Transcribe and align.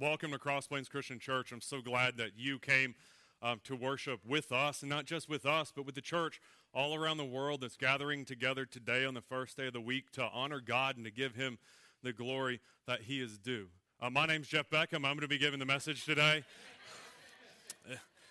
welcome 0.00 0.30
to 0.32 0.38
Cross 0.38 0.66
Plains 0.66 0.88
Christian 0.88 1.18
Church. 1.18 1.52
I'm 1.52 1.60
so 1.60 1.80
glad 1.80 2.18
that 2.18 2.32
you 2.36 2.58
came 2.58 2.94
um, 3.42 3.60
to 3.64 3.74
worship 3.74 4.20
with 4.26 4.52
us, 4.52 4.82
and 4.82 4.90
not 4.90 5.06
just 5.06 5.28
with 5.28 5.46
us, 5.46 5.72
but 5.74 5.86
with 5.86 5.94
the 5.94 6.00
church 6.00 6.40
all 6.74 6.94
around 6.94 7.16
the 7.16 7.24
world 7.24 7.62
that's 7.62 7.76
gathering 7.76 8.24
together 8.24 8.66
today 8.66 9.04
on 9.04 9.14
the 9.14 9.22
first 9.22 9.56
day 9.56 9.68
of 9.68 9.72
the 9.72 9.80
week 9.80 10.10
to 10.12 10.28
honor 10.34 10.60
God 10.60 10.96
and 10.96 11.04
to 11.04 11.10
give 11.10 11.34
Him 11.34 11.58
the 12.02 12.12
glory 12.12 12.60
that 12.86 13.02
He 13.02 13.20
is 13.20 13.38
due. 13.38 13.68
Uh, 14.00 14.10
my 14.10 14.26
name's 14.26 14.48
Jeff 14.48 14.68
Beckham. 14.68 14.96
I'm 14.96 15.14
going 15.14 15.20
to 15.20 15.28
be 15.28 15.38
giving 15.38 15.60
the 15.60 15.66
message 15.66 16.04
today. 16.04 16.44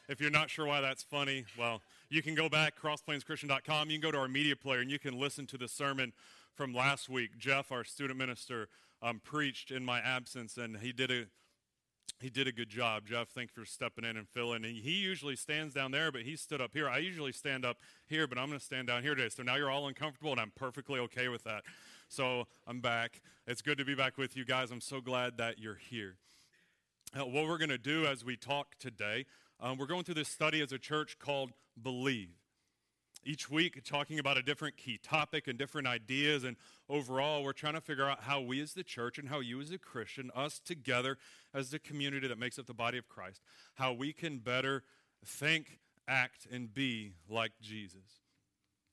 if 0.08 0.22
you're 0.22 0.30
not 0.30 0.50
sure 0.50 0.68
why 0.68 0.82
that's 0.82 1.04
funny, 1.04 1.46
well, 1.58 1.82
you 2.10 2.22
can 2.22 2.36
go 2.36 2.48
back 2.48 2.80
crossplainschristian.com. 2.80 3.90
You 3.90 4.00
can 4.00 4.08
go 4.08 4.12
to 4.12 4.20
our 4.20 4.28
media 4.28 4.56
player 4.56 4.82
and 4.82 4.92
you 4.92 5.00
can 5.00 5.20
listen 5.20 5.48
to 5.48 5.58
the 5.58 5.68
sermon 5.68 6.14
from 6.54 6.74
last 6.74 7.10
week. 7.10 7.38
Jeff, 7.40 7.72
our 7.72 7.84
student 7.84 8.20
minister, 8.20 8.68
um, 9.02 9.20
preached 9.24 9.72
in 9.72 9.84
my 9.84 10.00
absence, 10.00 10.58
and 10.58 10.78
he 10.78 10.92
did 10.92 11.12
a 11.12 11.26
he 12.20 12.30
did 12.30 12.48
a 12.48 12.52
good 12.52 12.70
job. 12.70 13.04
Jeff, 13.08 13.30
thanks 13.30 13.54
for 13.54 13.66
stepping 13.66 14.06
in 14.06 14.18
and 14.18 14.28
filling. 14.30 14.64
And 14.64 14.76
he 14.76 14.92
usually 14.92 15.36
stands 15.36 15.74
down 15.74 15.92
there, 15.92 16.12
but 16.12 16.22
he 16.22 16.36
stood 16.36 16.62
up 16.62 16.72
here. 16.74 16.88
I 16.88 17.00
usually 17.00 17.32
stand 17.32 17.66
up 17.66 17.78
here, 18.08 18.28
but 18.28 18.38
I'm 18.38 18.48
going 18.48 18.60
to 18.60 18.66
stand 18.66 18.88
down 18.88 19.04
here 19.04 19.16
today. 19.16 19.30
So 19.30 19.44
now 19.44 19.56
you're 19.56 19.70
all 19.70 19.88
uncomfortable, 19.88 20.32
and 20.32 20.40
I'm 20.40 20.52
perfectly 20.56 21.00
okay 21.02 21.28
with 21.28 21.44
that. 21.44 21.64
So 22.08 22.48
I'm 22.66 22.80
back. 22.80 23.22
It's 23.48 23.62
good 23.62 23.78
to 23.78 23.86
be 23.86 23.96
back 23.96 24.18
with 24.18 24.38
you 24.38 24.46
guys. 24.46 24.72
I'm 24.72 24.82
so 24.82 25.02
glad 25.02 25.38
that 25.38 25.60
you're 25.60 25.76
here. 25.90 26.16
Uh, 27.18 27.26
what 27.26 27.48
we're 27.48 27.58
going 27.58 27.70
to 27.70 27.78
do 27.78 28.06
as 28.06 28.24
we 28.24 28.38
talk 28.38 28.76
today, 28.80 29.26
um, 29.60 29.78
we're 29.78 29.86
going 29.86 30.04
through 30.04 30.16
this 30.16 30.30
study 30.30 30.62
as 30.62 30.72
a 30.72 30.80
church 30.80 31.20
called 31.20 31.52
Believe 31.82 32.45
each 33.26 33.50
week 33.50 33.84
talking 33.84 34.20
about 34.20 34.38
a 34.38 34.42
different 34.42 34.78
key 34.78 35.00
topic 35.02 35.48
and 35.48 35.58
different 35.58 35.88
ideas. 35.88 36.44
And 36.44 36.56
overall, 36.90 37.44
we're 37.44 37.54
trying 37.54 37.74
to 37.74 37.82
figure 37.82 38.10
out 38.10 38.22
how 38.22 38.40
we 38.40 38.62
as 38.62 38.74
the 38.74 38.84
church 38.84 39.18
and 39.18 39.30
how 39.30 39.40
you 39.40 39.60
as 39.60 39.72
a 39.72 39.78
Christian, 39.78 40.32
us 40.36 40.60
together 40.60 41.18
as 41.54 41.72
the 41.72 41.80
community 41.80 42.28
that 42.28 42.38
makes 42.38 42.60
up 42.60 42.68
the 42.68 42.74
body 42.74 42.98
of 42.98 43.08
Christ, 43.08 43.42
how 43.76 43.94
we 43.94 44.14
can 44.14 44.38
better 44.38 44.84
think, 45.26 45.80
act, 46.08 46.48
and 46.52 46.74
be 46.74 47.14
like 47.30 47.54
Jesus. 47.62 48.22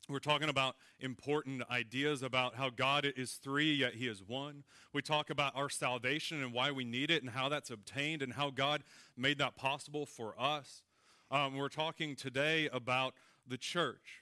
We're 0.08 0.19
talking 0.19 0.48
about 0.48 0.75
important 0.98 1.62
ideas 1.70 2.22
about 2.22 2.56
how 2.56 2.70
God 2.70 3.06
is 3.16 3.34
three, 3.34 3.72
yet 3.72 3.94
He 3.94 4.08
is 4.08 4.22
one. 4.22 4.64
We 4.92 5.00
talk 5.00 5.30
about 5.30 5.55
our 5.55 5.70
salvation 5.70 6.42
and 6.42 6.53
why 6.53 6.72
we 6.72 6.84
need 6.84 7.10
it 7.10 7.22
and 7.22 7.30
how 7.30 7.48
that's 7.48 7.70
obtained 7.70 8.20
and 8.20 8.33
how 8.33 8.50
God 8.50 8.83
made 9.16 9.38
that 9.38 9.55
possible 9.55 10.05
for 10.05 10.34
us. 10.38 10.83
Um, 11.30 11.56
we're 11.56 11.69
talking 11.69 12.16
today 12.16 12.69
about 12.72 13.14
the 13.47 13.56
church. 13.56 14.22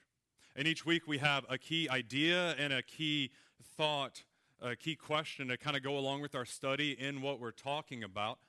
And 0.55 0.67
each 0.67 0.85
week 0.85 1.07
we 1.07 1.17
have 1.19 1.45
a 1.49 1.57
key 1.57 1.89
idea 1.89 2.55
and 2.57 2.73
a 2.73 2.81
key 2.81 3.31
thought, 3.77 4.23
a 4.61 4.75
key 4.75 4.95
question 4.95 5.47
to 5.47 5.57
kind 5.57 5.77
of 5.77 5.83
go 5.83 5.97
along 5.97 6.21
with 6.21 6.35
our 6.35 6.45
study 6.45 6.91
in 6.91 7.21
what 7.21 7.39
we're 7.39 7.51
talking 7.51 8.03
about. 8.03 8.39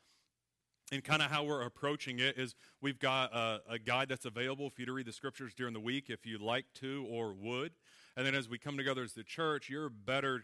And 0.91 1.03
kind 1.03 1.23
of 1.23 1.31
how 1.31 1.45
we're 1.45 1.63
approaching 1.63 2.19
it 2.19 2.37
is 2.37 2.55
we've 2.83 2.99
got 2.99 3.33
a, 3.33 3.63
a, 3.71 3.79
guide 3.79 4.11
that's 4.11 4.27
available 4.27 4.69
for 4.69 4.83
you 4.83 4.87
to 4.87 4.93
read 4.93 5.07
the 5.07 5.13
scriptures 5.13 5.55
during 5.55 5.73
the 5.73 5.81
week 5.81 6.11
if 6.11 6.27
you'd 6.27 6.43
like 6.43 6.67
to 6.81 7.07
or 7.09 7.33
would. 7.33 7.73
And 8.15 8.27
then 8.27 8.35
as 8.35 8.47
we 8.47 8.59
come 8.59 8.77
together 8.77 9.03
as 9.03 9.15
the 9.15 9.23
church, 9.23 9.71
you're 9.71 9.89
better 9.89 10.43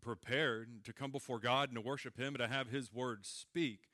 prepared 0.00 0.84
to 0.84 0.92
come 0.92 1.10
before 1.10 1.40
God 1.40 1.70
and 1.70 1.76
to 1.76 1.80
worship 1.80 2.16
Him 2.16 2.28
and 2.28 2.38
to 2.38 2.46
have 2.46 2.68
His 2.68 2.92
word 2.92 3.26
speak. 3.26 3.88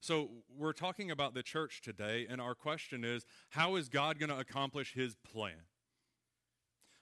So 0.00 0.30
we're 0.56 0.72
talking 0.72 1.10
about 1.10 1.34
the 1.34 1.42
church 1.42 1.82
today, 1.82 2.26
and 2.30 2.40
our 2.40 2.54
question 2.54 3.04
is 3.04 3.26
how 3.50 3.76
is 3.76 3.88
God 3.88 4.18
going 4.18 4.30
to 4.30 4.38
accomplish 4.38 4.94
His 4.94 5.16
plan? 5.16 5.64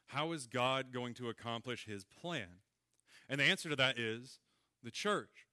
How 0.06 0.32
is 0.32 0.46
God 0.46 0.92
going 0.92 1.14
to 1.14 1.28
accomplish 1.28 1.86
his 1.86 2.04
plan? 2.04 2.60
And 3.28 3.40
the 3.40 3.44
answer 3.44 3.68
to 3.68 3.76
that 3.76 3.98
is 3.98 4.38
the 4.82 4.90
church. 4.90 5.46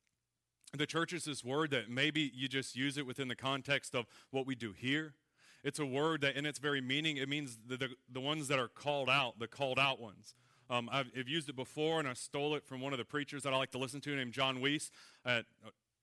The 0.74 0.86
church 0.86 1.14
is 1.14 1.26
this 1.26 1.44
word 1.44 1.72
that 1.72 1.90
maybe 1.90 2.32
you 2.34 2.48
just 2.48 2.76
use 2.76 2.98
it 2.98 3.06
within 3.06 3.28
the 3.28 3.36
context 3.36 3.94
of 3.94 4.06
what 4.30 4.46
we 4.46 4.56
do 4.56 4.74
here. 4.74 5.16
It's 5.64 5.80
a 5.80 5.86
word 5.86 6.22
that, 6.22 6.36
in 6.36 6.46
its 6.46 6.60
very 6.60 6.82
meaning, 6.82 7.18
it 7.18 7.30
means 7.30 7.60
the, 7.68 7.78
the, 7.78 7.90
the 8.12 8.22
ones 8.22 8.48
that 8.48 8.58
are 8.58 8.68
called 8.68 9.10
out, 9.10 9.38
the 9.38 9.48
called 9.48 9.78
out 9.78 10.00
ones. 10.00 10.34
Um, 10.70 10.90
I've, 10.92 11.08
I've, 11.18 11.28
used 11.28 11.50
it 11.50 11.56
before, 11.56 12.00
and 12.00 12.08
I 12.08 12.14
stole 12.14 12.56
it 12.56 12.66
from 12.66 12.80
one 12.80 12.94
of 12.94 13.00
the 13.00 13.06
preachers 13.06 13.44
that 13.44 13.54
I 13.54 13.58
like 13.58 13.72
to 13.72 13.78
listen 13.78 14.00
to 14.02 14.16
named 14.16 14.32
John 14.32 14.62
Weiss 14.62 14.90
at 15.26 15.46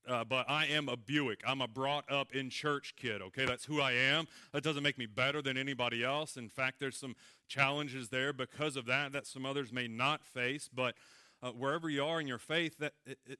uh, 0.08 0.24
but 0.24 0.48
I 0.48 0.66
am 0.66 0.88
a 0.88 0.96
Buick. 0.96 1.42
I'm 1.46 1.60
a 1.60 1.68
brought 1.68 2.10
up 2.10 2.32
in 2.32 2.50
church 2.50 2.94
kid, 2.96 3.20
okay? 3.20 3.44
That's 3.44 3.66
who 3.66 3.80
I 3.80 3.92
am. 3.92 4.26
That 4.52 4.62
doesn't 4.62 4.82
make 4.82 4.98
me 4.98 5.06
better 5.06 5.42
than 5.42 5.56
anybody 5.56 6.02
else. 6.02 6.36
In 6.36 6.48
fact, 6.48 6.80
there's 6.80 6.96
some 6.96 7.14
challenges 7.46 8.08
there 8.08 8.32
because 8.32 8.76
of 8.76 8.86
that 8.86 9.12
that 9.12 9.26
some 9.26 9.44
others 9.44 9.72
may 9.72 9.86
not 9.86 10.24
face. 10.24 10.68
But 10.72 10.94
uh, 11.42 11.50
wherever 11.50 11.90
you 11.90 12.04
are 12.04 12.20
in 12.20 12.26
your 12.26 12.38
faith, 12.38 12.78
that 12.78 12.94
it, 13.04 13.18
it, 13.26 13.38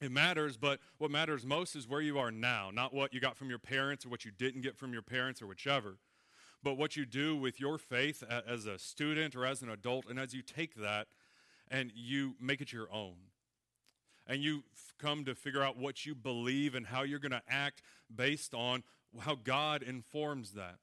it 0.00 0.12
matters, 0.12 0.56
but 0.56 0.80
what 0.98 1.10
matters 1.10 1.44
most 1.44 1.74
is 1.74 1.88
where 1.88 2.00
you 2.00 2.18
are 2.18 2.30
now, 2.30 2.70
not 2.72 2.94
what 2.94 3.12
you 3.12 3.20
got 3.20 3.36
from 3.36 3.50
your 3.50 3.58
parents 3.58 4.06
or 4.06 4.08
what 4.08 4.24
you 4.24 4.30
didn't 4.30 4.62
get 4.62 4.76
from 4.76 4.92
your 4.92 5.02
parents 5.02 5.42
or 5.42 5.46
whichever, 5.46 5.98
but 6.62 6.74
what 6.74 6.96
you 6.96 7.04
do 7.04 7.36
with 7.36 7.60
your 7.60 7.78
faith 7.78 8.22
as 8.28 8.66
a 8.66 8.78
student 8.78 9.34
or 9.34 9.44
as 9.44 9.62
an 9.62 9.68
adult, 9.68 10.06
and 10.08 10.18
as 10.18 10.32
you 10.32 10.42
take 10.42 10.76
that 10.76 11.08
and 11.70 11.92
you 11.94 12.34
make 12.40 12.60
it 12.60 12.72
your 12.72 12.92
own 12.92 13.14
and 14.26 14.42
you 14.42 14.64
come 14.98 15.24
to 15.24 15.34
figure 15.34 15.62
out 15.62 15.76
what 15.76 16.06
you 16.06 16.14
believe 16.14 16.74
and 16.74 16.86
how 16.86 17.02
you're 17.02 17.18
going 17.18 17.32
to 17.32 17.42
act 17.48 17.82
based 18.14 18.54
on 18.54 18.82
how 19.20 19.34
God 19.34 19.82
informs 19.82 20.52
that. 20.52 20.76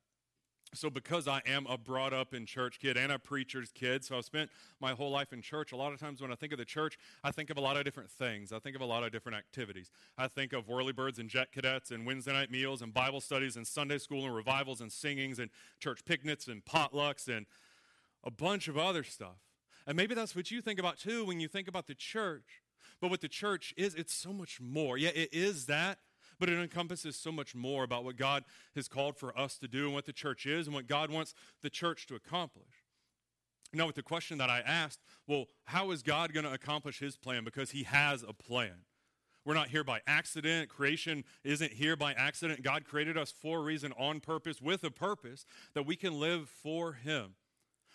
So, 0.76 0.92
because 0.92 1.28
I 1.28 1.42
am 1.48 1.66
a 1.66 1.80
brought 1.80 2.14
up 2.14 2.36
in 2.36 2.46
church 2.46 2.80
kid 2.80 2.96
and 2.96 3.12
a 3.12 3.18
preacher's 3.18 3.72
kid, 3.72 4.06
so 4.06 4.16
I've 4.16 4.26
spent 4.26 4.52
my 4.80 4.92
whole 4.92 5.10
life 5.10 5.34
in 5.34 5.42
church, 5.42 5.72
a 5.72 5.76
lot 5.76 5.94
of 5.94 6.00
times 6.00 6.22
when 6.22 6.32
I 6.32 6.36
think 6.36 6.52
of 6.52 6.60
the 6.60 6.66
church, 6.66 6.96
I 7.24 7.32
think 7.32 7.50
of 7.50 7.58
a 7.58 7.62
lot 7.62 7.76
of 7.76 7.86
different 7.86 8.12
things. 8.12 8.54
I 8.54 8.60
think 8.60 8.76
of 8.76 8.82
a 8.84 8.86
lot 8.86 9.04
of 9.04 9.12
different 9.12 9.36
activities. 9.36 9.90
I 10.16 10.28
think 10.28 10.54
of 10.54 10.68
whirlybirds 10.68 11.18
and 11.18 11.28
jet 11.28 11.52
cadets 11.52 11.90
and 11.90 12.06
Wednesday 12.06 12.34
night 12.34 12.52
meals 12.52 12.84
and 12.84 12.94
Bible 12.94 13.20
studies 13.20 13.56
and 13.56 13.66
Sunday 13.66 13.98
school 13.98 14.26
and 14.26 14.36
revivals 14.36 14.80
and 14.80 14.92
singings 14.92 15.40
and 15.40 15.50
church 15.80 16.06
picnics 16.06 16.48
and 16.48 16.64
potlucks 16.64 17.28
and 17.28 17.48
a 18.24 18.30
bunch 18.30 18.68
of 18.68 18.78
other 18.78 19.04
stuff. 19.04 19.40
And 19.88 19.98
maybe 19.98 20.14
that's 20.14 20.36
what 20.36 20.52
you 20.52 20.62
think 20.62 20.78
about 20.78 21.00
too 21.00 21.26
when 21.26 21.40
you 21.40 21.48
think 21.48 21.68
about 21.68 21.88
the 21.88 21.96
church. 21.96 22.62
But 23.02 23.10
what 23.10 23.22
the 23.22 23.28
church 23.28 23.74
is, 23.78 23.96
it's 23.96 24.14
so 24.14 24.34
much 24.34 24.60
more. 24.60 24.98
Yeah, 24.98 25.10
it 25.10 25.30
is 25.34 25.66
that, 25.68 26.00
but 26.40 26.50
it 26.50 26.60
encompasses 26.60 27.16
so 27.16 27.32
much 27.32 27.56
more 27.56 27.84
about 27.84 28.04
what 28.04 28.18
God 28.18 28.44
has 28.76 28.88
called 28.88 29.18
for 29.18 29.38
us 29.38 29.58
to 29.60 29.68
do 29.68 29.86
and 29.86 29.94
what 29.94 30.06
the 30.06 30.14
church 30.14 30.46
is 30.46 30.68
and 30.68 30.74
what 30.74 30.88
God 30.88 31.10
wants 31.10 31.34
the 31.62 31.70
church 31.70 32.08
to 32.08 32.16
accomplish. 32.16 32.66
Now, 33.74 33.86
with 33.86 33.96
the 33.96 34.04
question 34.04 34.40
that 34.40 34.50
I 34.50 34.60
asked, 34.62 35.00
well, 35.28 35.46
how 35.66 35.92
is 35.92 36.02
God 36.02 36.34
going 36.34 36.46
to 36.46 36.54
accomplish 36.54 37.00
his 37.00 37.18
plan? 37.18 37.44
Because 37.44 37.72
he 37.72 37.84
has 37.84 38.24
a 38.24 38.34
plan. 38.34 38.84
We're 39.46 39.54
not 39.54 39.70
here 39.70 39.84
by 39.84 40.02
accident. 40.08 40.70
Creation 40.70 41.24
isn't 41.44 41.74
here 41.74 41.96
by 41.96 42.14
accident. 42.14 42.64
God 42.64 42.84
created 42.84 43.18
us 43.18 43.32
for 43.32 43.60
a 43.60 43.62
reason, 43.62 43.94
on 43.98 44.20
purpose, 44.20 44.62
with 44.62 44.84
a 44.84 44.92
purpose, 44.92 45.46
that 45.74 45.86
we 45.86 45.96
can 45.96 46.20
live 46.20 46.50
for 46.50 46.94
him. 46.94 47.36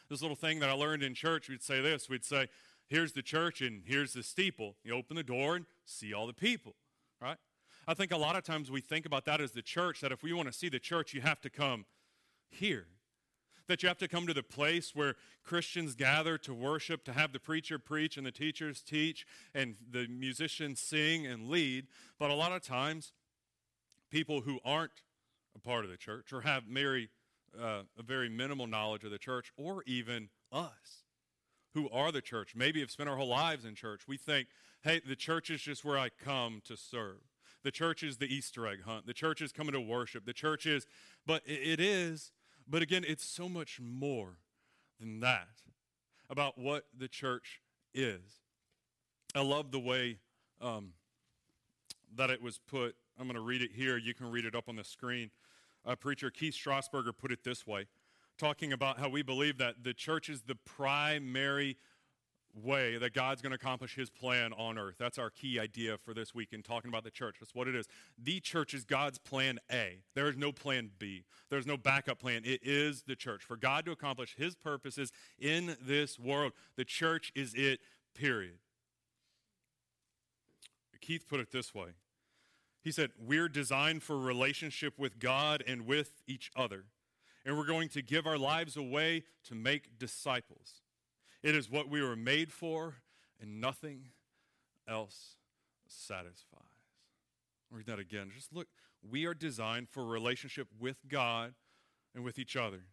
This 0.09 0.22
little 0.22 0.37
thing 0.37 0.60
that 0.60 0.69
I 0.69 0.72
learned 0.72 1.03
in 1.03 1.14
church, 1.14 1.48
we'd 1.48 1.62
say 1.62 1.81
this. 1.81 2.09
We'd 2.09 2.25
say, 2.25 2.48
here's 2.89 3.12
the 3.12 3.22
church 3.22 3.61
and 3.61 3.83
here's 3.84 4.12
the 4.12 4.22
steeple. 4.22 4.77
You 4.84 4.95
open 4.95 5.17
the 5.17 5.22
door 5.22 5.56
and 5.56 5.67
see 5.84 6.12
all 6.12 6.27
the 6.27 6.34
people, 6.34 6.75
right? 7.21 7.39
I 7.87 7.95
think 7.95 8.12
a 8.12 8.17
lot 8.17 8.37
of 8.37 8.45
times 8.45 8.71
we 8.71 8.81
think 8.81 9.06
about 9.06 9.25
that 9.27 9.41
as 9.41 9.53
the 9.53 9.62
church, 9.62 10.00
that 10.00 10.12
if 10.12 10.22
we 10.22 10.33
want 10.33 10.49
to 10.49 10.55
see 10.55 10.69
the 10.69 10.78
church, 10.78 11.12
you 11.12 11.21
have 11.21 11.41
to 11.43 11.50
come 11.50 11.84
here. 12.49 12.87
That 13.67 13.83
you 13.83 13.89
have 13.89 13.99
to 13.99 14.09
come 14.09 14.27
to 14.27 14.34
the 14.34 14.43
place 14.43 14.94
where 14.94 15.15
Christians 15.43 15.94
gather 15.94 16.37
to 16.39 16.53
worship, 16.53 17.05
to 17.05 17.12
have 17.12 17.33
the 17.33 17.41
preacher 17.41 17.78
preach 17.78 18.17
and 18.17 18.27
the 18.27 18.33
teachers 18.33 18.83
teach 18.83 19.27
and 19.55 19.77
the 19.91 20.06
musicians 20.06 20.81
sing 20.81 21.27
and 21.27 21.49
lead. 21.49 21.87
But 22.19 22.31
a 22.31 22.34
lot 22.34 22.53
of 22.53 22.62
times, 22.62 23.12
people 24.11 24.43
who 24.43 24.61
aren't 24.65 25.03
a 25.56 25.59
part 25.59 25.84
of 25.84 25.91
the 25.91 25.97
church 25.97 26.33
or 26.33 26.43
have 26.43 26.65
very, 26.65 27.09
uh, 27.59 27.83
a 27.99 28.03
very 28.03 28.28
minimal 28.28 28.67
knowledge 28.67 29.05
of 29.05 29.11
the 29.11 29.19
church 29.19 29.50
or 29.56 29.83
even 29.87 30.28
us 30.53 31.05
who 31.75 31.91
are 31.91 32.12
the 32.12 32.23
church, 32.23 32.55
maybe 32.57 32.81
have 32.81 32.91
spent 32.91 33.09
our 33.09 33.17
whole 33.17 33.29
lives 33.29 33.65
in 33.65 33.75
church, 33.75 34.03
we 34.07 34.17
think, 34.17 34.49
hey, 34.83 35.01
the 35.07 35.17
church 35.17 35.51
is 35.51 35.61
just 35.61 35.85
where 35.85 35.99
I 35.99 36.09
come 36.09 36.62
to 36.67 36.77
serve. 36.77 37.19
The 37.65 37.71
church 37.71 38.03
is 38.03 38.19
the 38.19 38.33
Easter 38.33 38.67
egg 38.67 38.82
hunt. 38.82 39.06
The 39.06 39.15
church 39.15 39.43
is 39.43 39.50
coming 39.50 39.73
to 39.73 39.81
worship. 39.81 40.25
The 40.25 40.32
church 40.32 40.67
is, 40.67 40.87
but 41.26 41.43
it 41.47 41.81
is, 41.81 42.32
but 42.69 42.82
again, 42.82 43.05
it's 43.06 43.25
so 43.25 43.49
much 43.49 43.81
more 43.81 44.38
than 45.00 45.21
that 45.21 45.49
about 46.31 46.59
what 46.59 46.85
the 46.97 47.09
church 47.09 47.61
is. 47.93 48.41
I 49.35 49.41
love 49.41 49.73
the 49.73 49.81
way 49.81 50.19
um, 50.61 50.93
that 52.15 52.31
it 52.31 52.41
was 52.41 52.59
put. 52.59 52.94
I'm 53.19 53.27
going 53.27 53.35
to 53.35 53.41
read 53.41 53.62
it 53.62 53.73
here. 53.73 53.97
You 53.97 54.15
can 54.15 54.31
read 54.31 54.44
it 54.44 54.55
up 54.55 54.69
on 54.69 54.77
the 54.77 54.85
screen. 54.85 55.31
Uh, 55.85 55.97
preacher 55.97 56.31
Keith 56.31 56.55
Strasberger 56.55 57.12
put 57.17 57.32
it 57.32 57.44
this 57.44 57.67
way 57.67 57.87
talking 58.38 58.72
about 58.72 58.98
how 58.98 59.08
we 59.08 59.22
believe 59.22 59.58
that 59.58 59.84
the 59.84 59.94
church 59.94 60.28
is 60.28 60.42
the 60.42 60.54
primary 60.54 61.76
way 62.54 62.98
that 62.98 63.12
God's 63.12 63.42
going 63.42 63.50
to 63.50 63.56
accomplish 63.56 63.94
his 63.94 64.10
plan 64.10 64.52
on 64.52 64.78
earth. 64.78 64.96
That's 64.98 65.19
our 65.19 65.31
key 65.31 65.58
idea 65.58 65.98
for 65.98 66.14
this 66.14 66.34
week 66.34 66.52
in 66.52 66.62
talking 66.62 66.88
about 66.88 67.04
the 67.04 67.10
church. 67.10 67.36
That's 67.40 67.54
what 67.54 67.69
it 67.69 67.75
is. 67.75 67.86
The 68.16 68.40
church 68.40 68.75
is 68.75 68.84
God's 68.84 69.19
plan 69.19 69.58
A. 69.72 69.98
There 70.14 70.28
is 70.28 70.36
no 70.36 70.52
plan 70.52 70.90
B. 70.98 71.25
There's 71.50 71.66
no 71.66 71.76
backup 71.76 72.19
plan. 72.20 72.42
It 72.44 72.60
is 72.62 73.02
the 73.02 73.16
church. 73.16 73.42
For 73.42 73.56
God 73.56 73.84
to 73.86 73.92
accomplish 73.92 74.36
his 74.36 74.54
purposes 74.54 75.12
in 75.38 75.76
this 75.84 76.19
world, 76.19 76.52
the 76.76 76.84
church 76.84 77.32
is 77.34 77.54
it, 77.54 77.81
period. 78.14 78.58
Keith 81.00 81.26
put 81.28 81.40
it 81.40 81.50
this 81.52 81.75
way. 81.75 81.88
He 82.82 82.90
said, 82.90 83.10
We're 83.19 83.48
designed 83.48 84.02
for 84.02 84.19
relationship 84.19 84.98
with 84.98 85.19
God 85.19 85.62
and 85.66 85.86
with 85.86 86.22
each 86.26 86.50
other. 86.56 86.84
And 87.44 87.58
we're 87.58 87.67
going 87.67 87.88
to 87.91 88.02
give 88.02 88.26
our 88.26 88.38
lives 88.38 88.76
away 88.76 89.25
to 89.49 89.55
make 89.55 89.99
disciples. 89.99 90.81
It 91.43 91.55
is 91.55 91.70
what 91.70 91.91
we 91.91 92.02
were 92.02 92.17
made 92.17 92.50
for, 92.50 92.94
and 93.41 93.61
nothing 93.61 94.08
else 94.88 95.37
satisfies. 95.87 96.62
Read 97.70 97.87
that 97.87 97.99
again. 97.99 98.31
Just 98.35 98.52
look, 98.52 98.69
we 99.08 99.26
are 99.26 99.35
designed 99.35 99.88
for 99.91 100.05
relationship 100.05 100.69
with 100.79 100.96
God 101.08 101.55
and 102.14 102.25
with 102.25 102.38
each 102.38 102.56
other. 102.56 102.85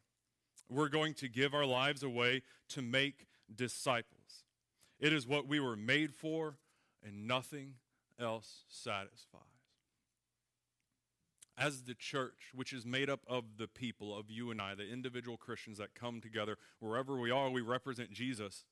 We're 0.69 0.89
going 0.89 1.13
to 1.15 1.30
give 1.30 1.53
our 1.53 1.65
lives 1.65 2.03
away 2.03 2.44
to 2.69 2.81
make 2.81 3.27
disciples. 3.53 4.44
It 5.00 5.13
is 5.13 5.27
what 5.27 5.48
we 5.48 5.59
were 5.59 5.75
made 5.75 6.13
for, 6.13 6.56
and 7.06 7.27
nothing 7.27 7.75
else 8.19 8.63
satisfies. 8.69 9.50
As 11.62 11.84
the 11.84 11.94
church, 11.94 12.50
which 12.56 12.74
is 12.74 12.88
made 12.88 13.08
up 13.08 13.19
of 13.28 13.44
the 13.58 13.68
people, 13.68 14.18
of 14.18 14.31
you 14.31 14.50
and 14.50 14.60
I, 14.60 14.74
the 14.74 14.92
individual 14.92 15.38
Christians 15.38 15.78
that 15.78 15.94
come 15.94 16.19
together, 16.19 16.58
wherever 16.80 17.19
we 17.19 17.30
are, 17.30 17.52
we 17.52 17.62
represent 17.62 18.12
Jesus. 18.12 18.66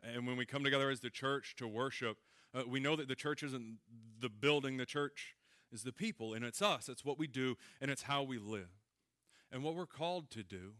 And 0.00 0.28
when 0.28 0.36
we 0.36 0.46
come 0.46 0.62
together 0.62 0.90
as 0.90 1.00
the 1.00 1.10
church 1.10 1.56
to 1.56 1.66
worship, 1.66 2.18
uh, 2.54 2.62
we 2.68 2.78
know 2.78 2.94
that 2.94 3.08
the 3.08 3.16
church 3.16 3.42
isn't 3.42 3.78
the 4.20 4.28
building, 4.28 4.76
the 4.76 4.86
church 4.86 5.34
is 5.72 5.82
the 5.82 5.92
people, 5.92 6.32
and 6.32 6.44
it's 6.44 6.62
us. 6.62 6.88
It's 6.88 7.04
what 7.04 7.18
we 7.18 7.26
do, 7.26 7.56
and 7.80 7.90
it's 7.90 8.02
how 8.02 8.22
we 8.22 8.38
live. 8.38 8.70
And 9.50 9.64
what 9.64 9.74
we're 9.74 9.84
called 9.86 10.30
to 10.30 10.44
do, 10.44 10.74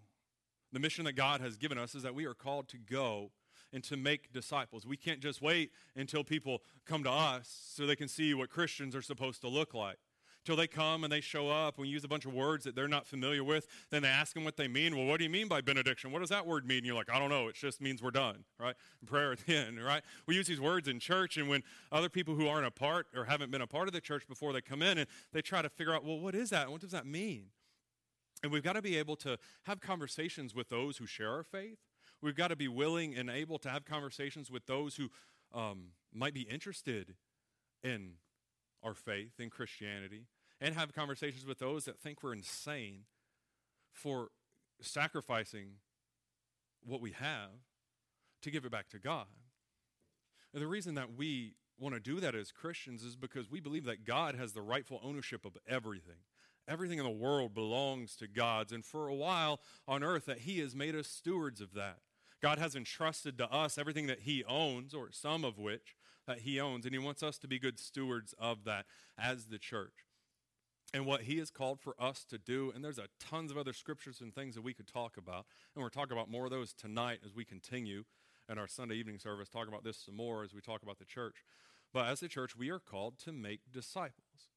the 0.73 0.79
mission 0.79 1.05
that 1.07 1.15
God 1.15 1.41
has 1.41 1.57
given 1.57 1.79
us, 1.79 1.97
is 1.97 2.05
that 2.05 2.15
we 2.15 2.27
are 2.27 2.35
called 2.35 2.69
to 2.69 2.79
go 2.79 3.33
and 3.73 3.83
to 3.85 3.97
make 3.97 4.33
disciples. 4.33 4.87
We 4.87 4.97
can't 4.97 5.19
just 5.19 5.43
wait 5.43 5.73
until 5.97 6.23
people 6.23 6.63
come 6.87 7.03
to 7.03 7.11
us 7.11 7.73
so 7.75 7.87
they 7.87 7.97
can 7.97 8.07
see 8.07 8.35
what 8.35 8.51
Christians 8.51 8.95
are 8.95 9.03
supposed 9.03 9.41
to 9.41 9.49
look 9.49 9.75
like. 9.75 9.99
Till 10.45 10.57
they 10.57 10.67
come 10.67 11.05
and 11.05 11.13
they 11.13 11.21
show 11.21 11.51
up 11.51 11.77
we 11.77 11.89
use 11.89 12.03
a 12.03 12.09
bunch 12.09 12.25
of 12.25 12.33
words 12.33 12.65
that 12.65 12.75
they're 12.75 12.89
not 12.89 13.07
familiar 13.07 13.45
with. 13.45 13.67
Then 13.91 14.03
they 14.03 14.09
ask 14.09 14.35
them 14.35 14.45
what 14.45 14.57
they 14.57 14.69
mean. 14.69 14.97
Well, 14.97 15.07
what 15.07 15.19
do 15.19 15.25
you 15.25 15.31
mean 15.31 15.49
by 15.49 15.61
benediction? 15.61 16.13
What 16.13 16.21
does 16.21 16.31
that 16.31 16.47
word 16.47 16.67
mean? 16.67 16.79
And 16.79 16.87
you're 16.87 16.95
like, 16.95 17.11
I 17.11 17.19
don't 17.19 17.29
know. 17.29 17.49
It 17.49 17.55
just 17.55 17.81
means 17.81 18.03
we're 18.03 18.11
done, 18.11 18.45
right? 18.59 18.75
And 19.01 19.09
prayer 19.11 19.33
at 19.33 19.41
the 19.41 19.57
end, 19.57 19.83
right? 19.83 20.03
We 20.27 20.35
use 20.35 20.47
these 20.47 20.61
words 20.61 20.89
in 20.89 20.99
church, 20.99 21.37
and 21.37 21.49
when 21.49 21.63
other 21.93 22.09
people 22.09 22.35
who 22.35 22.49
aren't 22.49 22.67
a 22.67 22.71
part 22.71 23.07
or 23.15 23.25
haven't 23.25 23.51
been 23.51 23.63
a 23.63 23.67
part 23.67 23.89
of 23.89 23.93
the 23.93 24.01
church 24.01 24.27
before 24.27 24.53
they 24.53 24.61
come 24.61 24.83
in 24.83 24.99
and 24.99 25.07
they 25.33 25.43
try 25.43 25.63
to 25.63 25.69
figure 25.69 25.95
out, 25.95 26.05
well, 26.05 26.19
what 26.19 26.35
is 26.35 26.51
that? 26.51 26.71
What 26.71 26.81
does 26.81 26.93
that 26.93 27.07
mean? 27.07 27.47
And 28.43 28.51
we've 28.51 28.63
got 28.63 28.75
to 28.75 28.83
be 28.83 28.97
able 28.97 29.17
to 29.17 29.39
have 29.65 29.81
conversations 29.81 30.55
with 30.55 30.69
those 30.71 30.97
who 30.97 31.07
share 31.07 31.31
our 31.31 31.43
faith. 31.43 31.79
We've 32.23 32.37
got 32.37 32.49
to 32.49 32.57
be 32.57 32.69
willing 32.69 33.15
and 33.15 33.29
able 33.29 33.59
to 33.59 33.69
have 33.69 33.85
conversations 33.85 34.51
with 34.51 34.67
those 34.67 34.97
who 34.97 35.11
um, 35.55 35.89
might 36.13 36.35
be 36.35 36.43
interested 36.43 37.15
in 37.83 38.13
our 38.83 38.95
faith, 38.95 39.39
in 39.39 39.51
Christianity, 39.51 40.27
and 40.61 40.75
have 40.75 40.95
conversations 40.95 41.47
with 41.47 41.59
those 41.59 41.85
that 41.85 41.99
think 41.99 42.23
we're 42.23 42.33
insane 42.33 43.05
for 43.93 44.29
sacrificing 44.81 45.73
what 46.85 47.01
we 47.01 47.13
have 47.13 47.51
to 48.43 48.51
give 48.51 48.65
it 48.65 48.73
back 48.73 48.89
to 48.91 48.99
God. 48.99 49.27
And 50.53 50.63
the 50.63 50.67
reason 50.67 50.95
that 50.95 51.15
we 51.17 51.55
want 51.79 51.95
to 51.95 52.01
do 52.01 52.21
that 52.21 52.35
as 52.35 52.53
Christians 52.53 53.03
is 53.03 53.17
because 53.17 53.51
we 53.51 53.61
believe 53.61 53.85
that 53.85 54.05
God 54.05 54.35
has 54.35 54.53
the 54.53 54.63
rightful 54.63 55.01
ownership 55.03 55.45
of 55.45 55.57
everything. 55.67 56.23
Everything 56.69 56.99
in 56.99 57.05
the 57.05 57.11
world 57.11 57.55
belongs 57.55 58.17
to 58.17 58.29
God's. 58.29 58.73
And 58.73 58.85
for 58.85 59.09
a 59.09 59.15
while 59.15 59.61
on 59.89 60.03
earth, 60.03 60.27
that 60.27 60.41
He 60.41 60.61
has 60.61 60.75
made 60.75 60.95
us 60.95 61.09
stewards 61.09 61.61
of 61.61 61.75
that. 61.75 61.99
God 62.43 62.59
has 62.59 62.75
entrusted 62.75 63.39
to 63.39 63.51
us 63.51 63.77
everything 63.77 64.07
that 64.07 64.21
He 64.21 64.45
owns, 64.45 64.95
or 64.95 65.11
some 65.11 65.45
of 65.45 65.59
which 65.59 65.97
that 66.31 66.41
He 66.41 66.61
owns, 66.61 66.85
and 66.85 66.95
He 66.95 66.99
wants 66.99 67.23
us 67.23 67.39
to 67.39 67.49
be 67.49 67.59
good 67.59 67.79
stewards 67.79 68.35
of 68.39 68.65
that 68.65 68.87
as 69.19 69.47
the 69.47 69.59
church. 69.59 70.05
And 70.95 71.05
what 71.05 71.23
He 71.23 71.39
has 71.39 71.51
called 71.51 71.81
for 71.81 71.95
us 71.99 72.25
to 72.31 72.39
do, 72.39 72.73
and 72.73 72.85
there's 72.85 72.99
a 72.99 73.09
tons 73.19 73.51
of 73.51 73.59
other 73.59 73.73
scriptures 73.73 74.21
and 74.21 74.33
things 74.33 74.55
that 74.55 74.63
we 74.63 74.73
could 74.73 74.87
talk 74.87 75.17
about, 75.17 75.47
and 75.75 75.83
we're 75.83 75.89
talking 75.89 76.17
about 76.17 76.31
more 76.31 76.45
of 76.45 76.53
those 76.53 76.73
tonight 76.73 77.19
as 77.25 77.35
we 77.35 77.45
continue 77.45 78.05
in 78.49 78.59
our 78.59 78.69
Sunday 78.69 78.95
evening 78.95 79.19
service, 79.19 79.49
talk 79.49 79.67
about 79.67 79.83
this 79.83 79.97
some 79.97 80.17
more 80.17 80.45
as 80.45 80.55
we 80.55 80.61
talk 80.61 80.83
about 80.83 80.99
the 80.99 81.05
church. 81.05 81.45
But 81.93 82.07
as 82.07 82.23
a 82.23 82.29
church, 82.29 82.57
we 82.57 82.71
are 82.71 82.79
called 82.79 83.19
to 83.25 83.33
make 83.33 83.61
disciples 83.73 84.50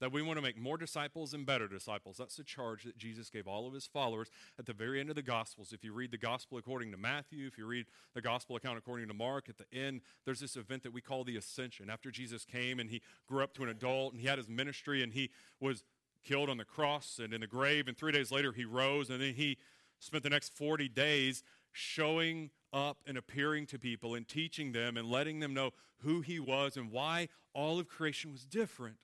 that 0.00 0.12
we 0.12 0.22
want 0.22 0.36
to 0.36 0.42
make 0.42 0.58
more 0.58 0.76
disciples 0.76 1.32
and 1.32 1.46
better 1.46 1.68
disciples. 1.68 2.16
That's 2.16 2.36
the 2.36 2.44
charge 2.44 2.84
that 2.84 2.98
Jesus 2.98 3.30
gave 3.30 3.46
all 3.46 3.66
of 3.66 3.74
his 3.74 3.86
followers 3.86 4.28
at 4.58 4.66
the 4.66 4.72
very 4.72 5.00
end 5.00 5.10
of 5.10 5.16
the 5.16 5.22
Gospels. 5.22 5.72
If 5.72 5.84
you 5.84 5.92
read 5.92 6.10
the 6.10 6.18
Gospel 6.18 6.58
according 6.58 6.92
to 6.92 6.98
Matthew, 6.98 7.46
if 7.46 7.56
you 7.58 7.66
read 7.66 7.86
the 8.14 8.20
Gospel 8.20 8.56
account 8.56 8.78
according 8.78 9.08
to 9.08 9.14
Mark, 9.14 9.48
at 9.48 9.56
the 9.58 9.78
end, 9.78 10.02
there's 10.24 10.40
this 10.40 10.56
event 10.56 10.82
that 10.82 10.92
we 10.92 11.00
call 11.00 11.24
the 11.24 11.36
Ascension. 11.36 11.88
After 11.90 12.10
Jesus 12.10 12.44
came 12.44 12.78
and 12.78 12.90
he 12.90 13.00
grew 13.26 13.42
up 13.42 13.54
to 13.54 13.62
an 13.62 13.68
adult 13.68 14.12
and 14.12 14.20
he 14.20 14.26
had 14.26 14.38
his 14.38 14.48
ministry 14.48 15.02
and 15.02 15.12
he 15.12 15.30
was 15.60 15.82
killed 16.24 16.50
on 16.50 16.56
the 16.56 16.64
cross 16.64 17.20
and 17.22 17.32
in 17.32 17.40
the 17.40 17.46
grave, 17.46 17.88
and 17.88 17.96
three 17.96 18.12
days 18.12 18.30
later 18.30 18.52
he 18.52 18.64
rose, 18.64 19.10
and 19.10 19.20
then 19.20 19.34
he 19.34 19.56
spent 19.98 20.22
the 20.22 20.30
next 20.30 20.52
40 20.52 20.88
days 20.88 21.42
showing 21.72 22.50
up 22.72 22.98
and 23.06 23.16
appearing 23.16 23.66
to 23.66 23.78
people 23.78 24.14
and 24.14 24.28
teaching 24.28 24.72
them 24.72 24.96
and 24.96 25.08
letting 25.08 25.40
them 25.40 25.54
know 25.54 25.70
who 26.00 26.20
he 26.20 26.38
was 26.38 26.76
and 26.76 26.90
why 26.90 27.28
all 27.54 27.78
of 27.78 27.88
creation 27.88 28.32
was 28.32 28.44
different 28.44 28.96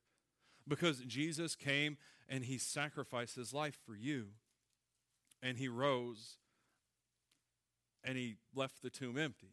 because 0.67 1.01
Jesus 1.01 1.55
came 1.55 1.97
and 2.29 2.45
he 2.45 2.59
sacrificed 2.59 3.37
his 3.37 3.53
life 3.53 3.79
for 3.85 3.95
you. 3.95 4.29
And 5.43 5.59
he 5.59 5.69
rose 5.69 6.37
and 8.05 8.17
he 8.17 8.37
left 8.55 8.83
the 8.83 8.91
tomb 8.91 9.19
empty. 9.19 9.51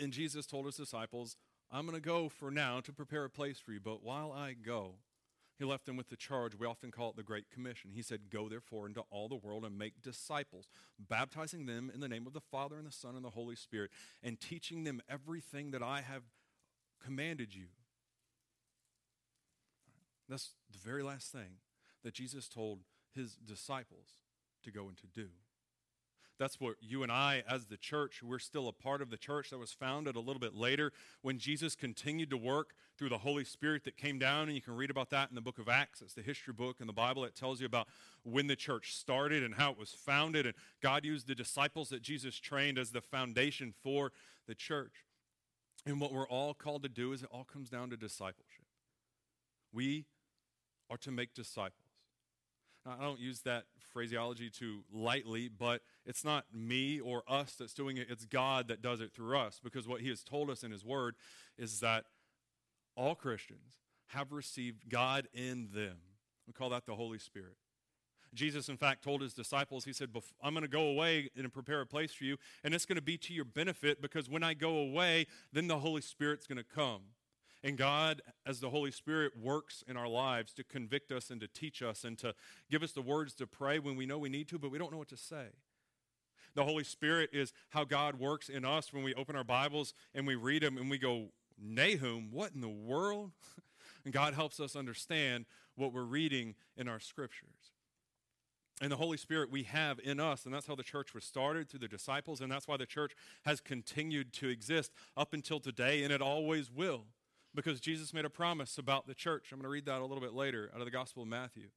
And 0.00 0.12
Jesus 0.12 0.46
told 0.46 0.66
his 0.66 0.76
disciples, 0.76 1.36
I'm 1.70 1.86
going 1.86 2.00
to 2.00 2.06
go 2.06 2.28
for 2.28 2.50
now 2.50 2.80
to 2.80 2.92
prepare 2.92 3.24
a 3.24 3.30
place 3.30 3.58
for 3.58 3.72
you, 3.72 3.80
but 3.80 4.02
while 4.04 4.30
I 4.30 4.52
go, 4.52 4.96
he 5.58 5.64
left 5.64 5.86
them 5.86 5.96
with 5.96 6.10
the 6.10 6.16
charge. 6.16 6.54
We 6.54 6.66
often 6.66 6.90
call 6.90 7.10
it 7.10 7.16
the 7.16 7.22
Great 7.22 7.50
Commission. 7.50 7.90
He 7.94 8.02
said, 8.02 8.28
Go 8.30 8.48
therefore 8.48 8.86
into 8.86 9.02
all 9.10 9.28
the 9.28 9.36
world 9.36 9.64
and 9.64 9.78
make 9.78 10.02
disciples, 10.02 10.68
baptizing 10.98 11.64
them 11.64 11.90
in 11.92 12.00
the 12.00 12.08
name 12.08 12.26
of 12.26 12.34
the 12.34 12.40
Father 12.40 12.76
and 12.76 12.86
the 12.86 12.92
Son 12.92 13.16
and 13.16 13.24
the 13.24 13.30
Holy 13.30 13.56
Spirit, 13.56 13.90
and 14.22 14.38
teaching 14.38 14.84
them 14.84 15.00
everything 15.08 15.70
that 15.70 15.82
I 15.82 16.02
have 16.02 16.24
commanded 17.02 17.54
you. 17.54 17.66
That's 20.28 20.50
the 20.70 20.78
very 20.78 21.02
last 21.02 21.30
thing 21.32 21.58
that 22.02 22.14
Jesus 22.14 22.48
told 22.48 22.80
his 23.14 23.34
disciples 23.36 24.08
to 24.64 24.70
go 24.70 24.88
and 24.88 24.96
to 24.98 25.06
do. 25.06 25.28
That's 26.38 26.60
what 26.60 26.76
you 26.80 27.02
and 27.02 27.10
I, 27.10 27.42
as 27.48 27.66
the 27.66 27.78
church, 27.78 28.22
we're 28.22 28.38
still 28.38 28.68
a 28.68 28.72
part 28.72 29.00
of 29.00 29.08
the 29.08 29.16
church 29.16 29.50
that 29.50 29.58
was 29.58 29.72
founded 29.72 30.16
a 30.16 30.20
little 30.20 30.38
bit 30.38 30.54
later 30.54 30.92
when 31.22 31.38
Jesus 31.38 31.74
continued 31.74 32.28
to 32.30 32.36
work 32.36 32.74
through 32.98 33.08
the 33.08 33.18
Holy 33.18 33.44
Spirit 33.44 33.84
that 33.84 33.96
came 33.96 34.18
down. 34.18 34.48
And 34.48 34.54
you 34.54 34.60
can 34.60 34.76
read 34.76 34.90
about 34.90 35.08
that 35.10 35.30
in 35.30 35.34
the 35.34 35.40
book 35.40 35.58
of 35.58 35.68
Acts. 35.68 36.02
It's 36.02 36.12
the 36.12 36.22
history 36.22 36.52
book 36.52 36.76
in 36.80 36.86
the 36.86 36.92
Bible. 36.92 37.24
It 37.24 37.34
tells 37.34 37.60
you 37.60 37.66
about 37.66 37.88
when 38.22 38.48
the 38.48 38.56
church 38.56 38.94
started 38.94 39.42
and 39.42 39.54
how 39.54 39.70
it 39.70 39.78
was 39.78 39.92
founded. 39.92 40.44
And 40.44 40.54
God 40.82 41.06
used 41.06 41.26
the 41.26 41.34
disciples 41.34 41.88
that 41.88 42.02
Jesus 42.02 42.38
trained 42.38 42.78
as 42.78 42.90
the 42.90 43.00
foundation 43.00 43.72
for 43.82 44.12
the 44.46 44.54
church. 44.54 45.04
And 45.86 46.00
what 46.00 46.12
we're 46.12 46.28
all 46.28 46.52
called 46.52 46.82
to 46.82 46.88
do 46.90 47.12
is 47.12 47.22
it 47.22 47.30
all 47.32 47.44
comes 47.44 47.70
down 47.70 47.90
to 47.90 47.96
discipleship. 47.96 48.66
We 49.72 50.04
are 50.90 50.96
to 50.98 51.10
make 51.10 51.34
disciples. 51.34 51.72
Now, 52.84 52.96
I 53.00 53.02
don't 53.02 53.18
use 53.18 53.40
that 53.40 53.64
phraseology 53.92 54.48
too 54.48 54.84
lightly, 54.92 55.48
but 55.48 55.82
it's 56.04 56.24
not 56.24 56.44
me 56.54 57.00
or 57.00 57.24
us 57.26 57.54
that's 57.58 57.74
doing 57.74 57.96
it, 57.96 58.06
it's 58.08 58.24
God 58.24 58.68
that 58.68 58.80
does 58.80 59.00
it 59.00 59.12
through 59.12 59.38
us 59.38 59.60
because 59.62 59.88
what 59.88 60.00
He 60.00 60.08
has 60.08 60.22
told 60.22 60.50
us 60.50 60.62
in 60.62 60.70
His 60.70 60.84
Word 60.84 61.16
is 61.58 61.80
that 61.80 62.04
all 62.96 63.14
Christians 63.14 63.78
have 64.08 64.32
received 64.32 64.88
God 64.88 65.26
in 65.34 65.68
them. 65.74 65.96
We 66.46 66.52
call 66.52 66.70
that 66.70 66.86
the 66.86 66.94
Holy 66.94 67.18
Spirit. 67.18 67.56
Jesus, 68.34 68.68
in 68.68 68.76
fact, 68.76 69.02
told 69.02 69.22
his 69.22 69.34
disciples, 69.34 69.84
He 69.84 69.92
said, 69.92 70.10
I'm 70.42 70.54
going 70.54 70.62
to 70.62 70.68
go 70.68 70.88
away 70.88 71.30
and 71.36 71.52
prepare 71.52 71.80
a 71.80 71.86
place 71.86 72.12
for 72.12 72.24
you, 72.24 72.36
and 72.62 72.74
it's 72.74 72.86
going 72.86 72.96
to 72.96 73.02
be 73.02 73.16
to 73.18 73.32
your 73.32 73.44
benefit 73.44 74.00
because 74.00 74.28
when 74.28 74.42
I 74.42 74.54
go 74.54 74.76
away, 74.76 75.26
then 75.52 75.66
the 75.66 75.78
Holy 75.78 76.02
Spirit's 76.02 76.46
going 76.46 76.58
to 76.58 76.64
come. 76.64 77.02
And 77.64 77.76
God, 77.76 78.22
as 78.44 78.60
the 78.60 78.70
Holy 78.70 78.90
Spirit 78.90 79.32
works 79.40 79.82
in 79.88 79.96
our 79.96 80.08
lives 80.08 80.52
to 80.54 80.64
convict 80.64 81.10
us 81.10 81.30
and 81.30 81.40
to 81.40 81.48
teach 81.48 81.82
us 81.82 82.04
and 82.04 82.16
to 82.18 82.34
give 82.70 82.82
us 82.82 82.92
the 82.92 83.02
words 83.02 83.34
to 83.34 83.46
pray 83.46 83.78
when 83.78 83.96
we 83.96 84.06
know 84.06 84.18
we 84.18 84.28
need 84.28 84.48
to, 84.48 84.58
but 84.58 84.70
we 84.70 84.78
don't 84.78 84.92
know 84.92 84.98
what 84.98 85.08
to 85.08 85.16
say. 85.16 85.46
The 86.54 86.64
Holy 86.64 86.84
Spirit 86.84 87.30
is 87.32 87.52
how 87.70 87.84
God 87.84 88.18
works 88.18 88.48
in 88.48 88.64
us 88.64 88.92
when 88.92 89.02
we 89.02 89.14
open 89.14 89.36
our 89.36 89.44
Bibles 89.44 89.94
and 90.14 90.26
we 90.26 90.36
read 90.36 90.62
them 90.62 90.78
and 90.78 90.90
we 90.90 90.98
go, 90.98 91.28
Nahum, 91.58 92.30
what 92.30 92.52
in 92.54 92.60
the 92.60 92.68
world? 92.68 93.32
and 94.04 94.12
God 94.12 94.34
helps 94.34 94.60
us 94.60 94.76
understand 94.76 95.46
what 95.74 95.92
we're 95.92 96.04
reading 96.04 96.54
in 96.76 96.88
our 96.88 97.00
scriptures. 97.00 97.72
And 98.80 98.92
the 98.92 98.96
Holy 98.96 99.16
Spirit 99.16 99.50
we 99.50 99.62
have 99.64 99.98
in 100.04 100.20
us, 100.20 100.44
and 100.44 100.52
that's 100.52 100.66
how 100.66 100.74
the 100.74 100.82
church 100.82 101.14
was 101.14 101.24
started 101.24 101.68
through 101.68 101.80
the 101.80 101.88
disciples, 101.88 102.42
and 102.42 102.52
that's 102.52 102.68
why 102.68 102.76
the 102.76 102.86
church 102.86 103.12
has 103.46 103.60
continued 103.60 104.34
to 104.34 104.48
exist 104.48 104.92
up 105.16 105.32
until 105.32 105.60
today, 105.60 106.04
and 106.04 106.12
it 106.12 106.20
always 106.20 106.70
will 106.70 107.04
because 107.56 107.80
Jesus 107.80 108.12
made 108.12 108.26
a 108.26 108.30
promise 108.30 108.78
about 108.78 109.06
the 109.06 109.14
church. 109.14 109.48
I'm 109.50 109.58
going 109.58 109.64
to 109.64 109.70
read 109.70 109.86
that 109.86 110.00
a 110.00 110.06
little 110.06 110.20
bit 110.20 110.34
later 110.34 110.70
out 110.74 110.80
of 110.80 110.84
the 110.84 110.90
Gospel 110.90 111.22
of 111.22 111.28
Matthew. 111.28 111.68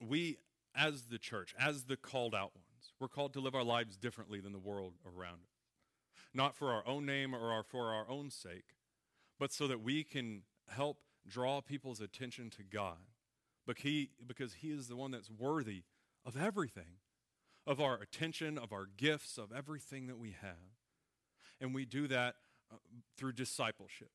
We, 0.00 0.38
as 0.74 1.02
the 1.02 1.18
church, 1.18 1.54
as 1.58 1.84
the 1.84 1.96
called 1.96 2.34
out 2.34 2.52
ones, 2.54 2.92
we're 2.98 3.08
called 3.08 3.34
to 3.34 3.40
live 3.40 3.54
our 3.54 3.64
lives 3.64 3.96
differently 3.96 4.40
than 4.40 4.52
the 4.52 4.58
world 4.58 4.94
around 5.04 5.40
us. 5.42 6.28
Not 6.32 6.54
for 6.54 6.72
our 6.72 6.86
own 6.86 7.04
name 7.04 7.34
or 7.34 7.50
our, 7.52 7.64
for 7.64 7.92
our 7.92 8.08
own 8.08 8.30
sake, 8.30 8.76
but 9.38 9.52
so 9.52 9.66
that 9.66 9.82
we 9.82 10.04
can 10.04 10.42
help 10.68 10.98
draw 11.28 11.60
people's 11.60 12.00
attention 12.00 12.50
to 12.50 12.62
God. 12.62 12.98
Because 13.66 13.82
he, 13.82 14.10
because 14.26 14.54
he 14.54 14.68
is 14.68 14.86
the 14.88 14.96
one 14.96 15.10
that's 15.10 15.30
worthy 15.30 15.82
of 16.24 16.36
everything, 16.36 16.98
of 17.66 17.80
our 17.80 17.96
attention, 18.00 18.56
of 18.56 18.72
our 18.72 18.86
gifts, 18.96 19.38
of 19.38 19.52
everything 19.52 20.06
that 20.06 20.18
we 20.18 20.36
have. 20.40 20.78
And 21.60 21.74
we 21.74 21.84
do 21.84 22.08
that 22.08 22.36
through 23.16 23.32
discipleship. 23.32 24.10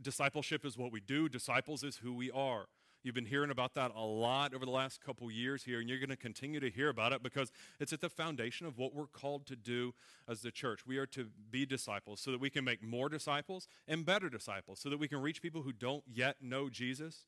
Discipleship 0.00 0.64
is 0.64 0.78
what 0.78 0.92
we 0.92 1.00
do, 1.00 1.28
disciples 1.28 1.82
is 1.82 1.96
who 1.96 2.12
we 2.12 2.30
are. 2.30 2.66
You've 3.02 3.14
been 3.14 3.26
hearing 3.26 3.50
about 3.50 3.74
that 3.74 3.92
a 3.94 4.02
lot 4.02 4.54
over 4.54 4.64
the 4.64 4.72
last 4.72 5.00
couple 5.00 5.30
years 5.30 5.62
here, 5.62 5.80
and 5.80 5.88
you're 5.88 6.00
going 6.00 6.10
to 6.10 6.16
continue 6.16 6.58
to 6.58 6.68
hear 6.68 6.88
about 6.88 7.12
it 7.12 7.22
because 7.22 7.52
it's 7.78 7.92
at 7.92 8.00
the 8.00 8.08
foundation 8.08 8.66
of 8.66 8.76
what 8.76 8.92
we're 8.92 9.06
called 9.06 9.46
to 9.46 9.56
do 9.56 9.94
as 10.28 10.42
the 10.42 10.50
church. 10.50 10.84
We 10.86 10.98
are 10.98 11.06
to 11.06 11.28
be 11.50 11.64
disciples 11.64 12.20
so 12.20 12.32
that 12.32 12.40
we 12.40 12.50
can 12.50 12.64
make 12.64 12.82
more 12.82 13.08
disciples 13.08 13.68
and 13.86 14.04
better 14.04 14.28
disciples, 14.28 14.80
so 14.80 14.90
that 14.90 14.98
we 14.98 15.08
can 15.08 15.22
reach 15.22 15.40
people 15.40 15.62
who 15.62 15.72
don't 15.72 16.02
yet 16.12 16.36
know 16.40 16.68
Jesus. 16.68 17.24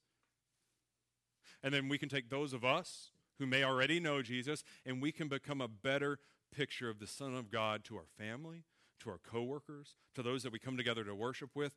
And 1.63 1.73
then 1.73 1.89
we 1.89 1.99
can 1.99 2.09
take 2.09 2.31
those 2.31 2.53
of 2.53 2.65
us 2.65 3.13
who 3.39 3.47
may 3.47 3.63
already 3.63 4.01
know 4.01 4.23
Jesus 4.23 4.65
and 4.85 5.01
we 5.01 5.13
can 5.13 5.29
become 5.29 5.61
a 5.61 5.69
better 5.69 6.19
picture 6.55 6.91
of 6.91 6.99
the 6.99 7.07
Son 7.07 7.35
of 7.35 7.51
God 7.51 7.85
to 7.85 7.97
our 7.97 8.07
family, 8.19 8.65
to 9.01 9.11
our 9.11 9.19
coworkers, 9.19 9.95
to 10.15 10.23
those 10.23 10.43
that 10.43 10.53
we 10.53 10.59
come 10.59 10.77
together 10.77 11.05
to 11.05 11.15
worship 11.15 11.51
with. 11.55 11.73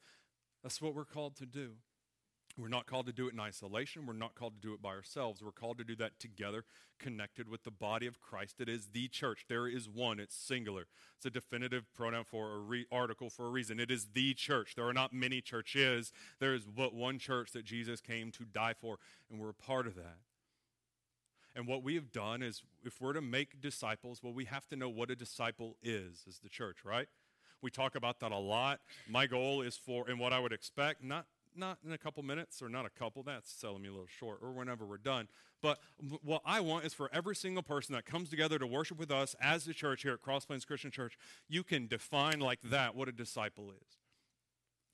That's 0.61 0.81
what 0.81 0.95
we're 0.95 1.05
called 1.05 1.35
to 1.37 1.45
do. 1.45 1.71
We're 2.55 2.67
not 2.67 2.85
called 2.85 3.07
to 3.07 3.13
do 3.13 3.27
it 3.27 3.33
in 3.33 3.39
isolation. 3.39 4.05
We're 4.05 4.13
not 4.13 4.35
called 4.35 4.61
to 4.61 4.67
do 4.67 4.73
it 4.75 4.81
by 4.81 4.89
ourselves. 4.89 5.41
We're 5.41 5.51
called 5.51 5.79
to 5.79 5.83
do 5.83 5.95
that 5.95 6.19
together, 6.19 6.65
connected 6.99 7.49
with 7.49 7.63
the 7.63 7.71
body 7.71 8.05
of 8.05 8.21
Christ. 8.21 8.61
It 8.61 8.69
is 8.69 8.89
the 8.93 9.07
church. 9.07 9.45
There 9.49 9.67
is 9.67 9.89
one. 9.89 10.19
It's 10.19 10.35
singular. 10.35 10.85
It's 11.17 11.25
a 11.25 11.31
definitive 11.31 11.91
pronoun 11.95 12.25
for 12.25 12.51
a 12.51 12.59
re- 12.59 12.85
article 12.91 13.31
for 13.31 13.47
a 13.47 13.49
reason. 13.49 13.79
It 13.79 13.89
is 13.89 14.09
the 14.13 14.35
church. 14.35 14.75
There 14.75 14.87
are 14.87 14.93
not 14.93 15.13
many 15.13 15.41
churches. 15.41 16.11
There 16.39 16.53
is 16.53 16.65
but 16.65 16.93
one 16.93 17.17
church 17.17 17.51
that 17.53 17.65
Jesus 17.65 18.01
came 18.01 18.31
to 18.33 18.43
die 18.43 18.75
for, 18.79 18.99
and 19.31 19.39
we're 19.39 19.49
a 19.49 19.55
part 19.55 19.87
of 19.87 19.95
that. 19.95 20.17
And 21.55 21.67
what 21.67 21.83
we 21.83 21.95
have 21.95 22.11
done 22.11 22.41
is, 22.41 22.63
if 22.83 22.99
we're 22.99 23.13
to 23.13 23.21
make 23.21 23.61
disciples, 23.61 24.21
well, 24.23 24.33
we 24.33 24.45
have 24.45 24.67
to 24.69 24.75
know 24.75 24.89
what 24.89 25.11
a 25.11 25.15
disciple 25.15 25.77
is 25.83 26.23
as 26.27 26.39
the 26.39 26.49
church, 26.49 26.83
right? 26.83 27.07
We 27.61 27.69
talk 27.69 27.95
about 27.95 28.19
that 28.21 28.31
a 28.31 28.37
lot. 28.37 28.81
My 29.07 29.27
goal 29.27 29.61
is 29.61 29.77
for, 29.77 30.09
and 30.09 30.19
what 30.19 30.33
I 30.33 30.39
would 30.39 30.51
expect, 30.51 31.03
not 31.03 31.25
not 31.55 31.77
in 31.85 31.91
a 31.91 31.97
couple 31.97 32.23
minutes 32.23 32.61
or 32.61 32.69
not 32.69 32.85
a 32.85 32.89
couple, 32.89 33.23
that's 33.23 33.51
selling 33.51 33.81
me 33.81 33.89
a 33.89 33.91
little 33.91 34.07
short, 34.07 34.39
or 34.41 34.51
whenever 34.51 34.85
we're 34.85 34.97
done. 34.97 35.27
But 35.61 35.79
what 36.23 36.41
I 36.45 36.59
want 36.59 36.85
is 36.85 36.93
for 36.93 37.09
every 37.13 37.35
single 37.35 37.63
person 37.63 37.93
that 37.95 38.05
comes 38.05 38.29
together 38.29 38.59
to 38.59 38.67
worship 38.67 38.97
with 38.97 39.11
us 39.11 39.35
as 39.41 39.65
the 39.65 39.73
church 39.73 40.03
here 40.03 40.13
at 40.13 40.21
Cross 40.21 40.45
Plains 40.45 40.65
Christian 40.65 40.91
Church, 40.91 41.17
you 41.47 41.63
can 41.63 41.87
define 41.87 42.39
like 42.39 42.59
that 42.63 42.95
what 42.95 43.07
a 43.07 43.11
disciple 43.11 43.71
is. 43.71 44.02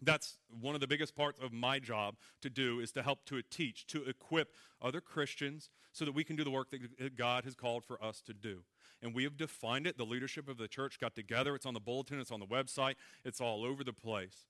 That's 0.01 0.37
one 0.61 0.75
of 0.75 0.81
the 0.81 0.87
biggest 0.87 1.15
parts 1.15 1.39
of 1.41 1.51
my 1.51 1.79
job 1.79 2.15
to 2.41 2.49
do 2.49 2.79
is 2.79 2.91
to 2.93 3.03
help 3.03 3.25
to 3.25 3.41
teach, 3.41 3.85
to 3.87 4.03
equip 4.03 4.53
other 4.81 5.01
Christians 5.01 5.69
so 5.91 6.05
that 6.05 6.13
we 6.13 6.23
can 6.23 6.35
do 6.35 6.43
the 6.43 6.51
work 6.51 6.69
that 6.69 7.15
God 7.15 7.43
has 7.43 7.55
called 7.55 7.83
for 7.83 8.01
us 8.03 8.21
to 8.21 8.33
do. 8.33 8.63
And 9.01 9.13
we 9.13 9.23
have 9.23 9.37
defined 9.37 9.87
it. 9.87 9.97
The 9.97 10.05
leadership 10.05 10.47
of 10.47 10.57
the 10.57 10.67
church 10.67 10.99
got 10.99 11.15
together. 11.15 11.55
It's 11.55 11.65
on 11.65 11.73
the 11.73 11.79
bulletin, 11.79 12.19
it's 12.19 12.31
on 12.31 12.39
the 12.39 12.45
website, 12.45 12.95
it's 13.23 13.41
all 13.41 13.63
over 13.63 13.83
the 13.83 13.93
place 13.93 14.45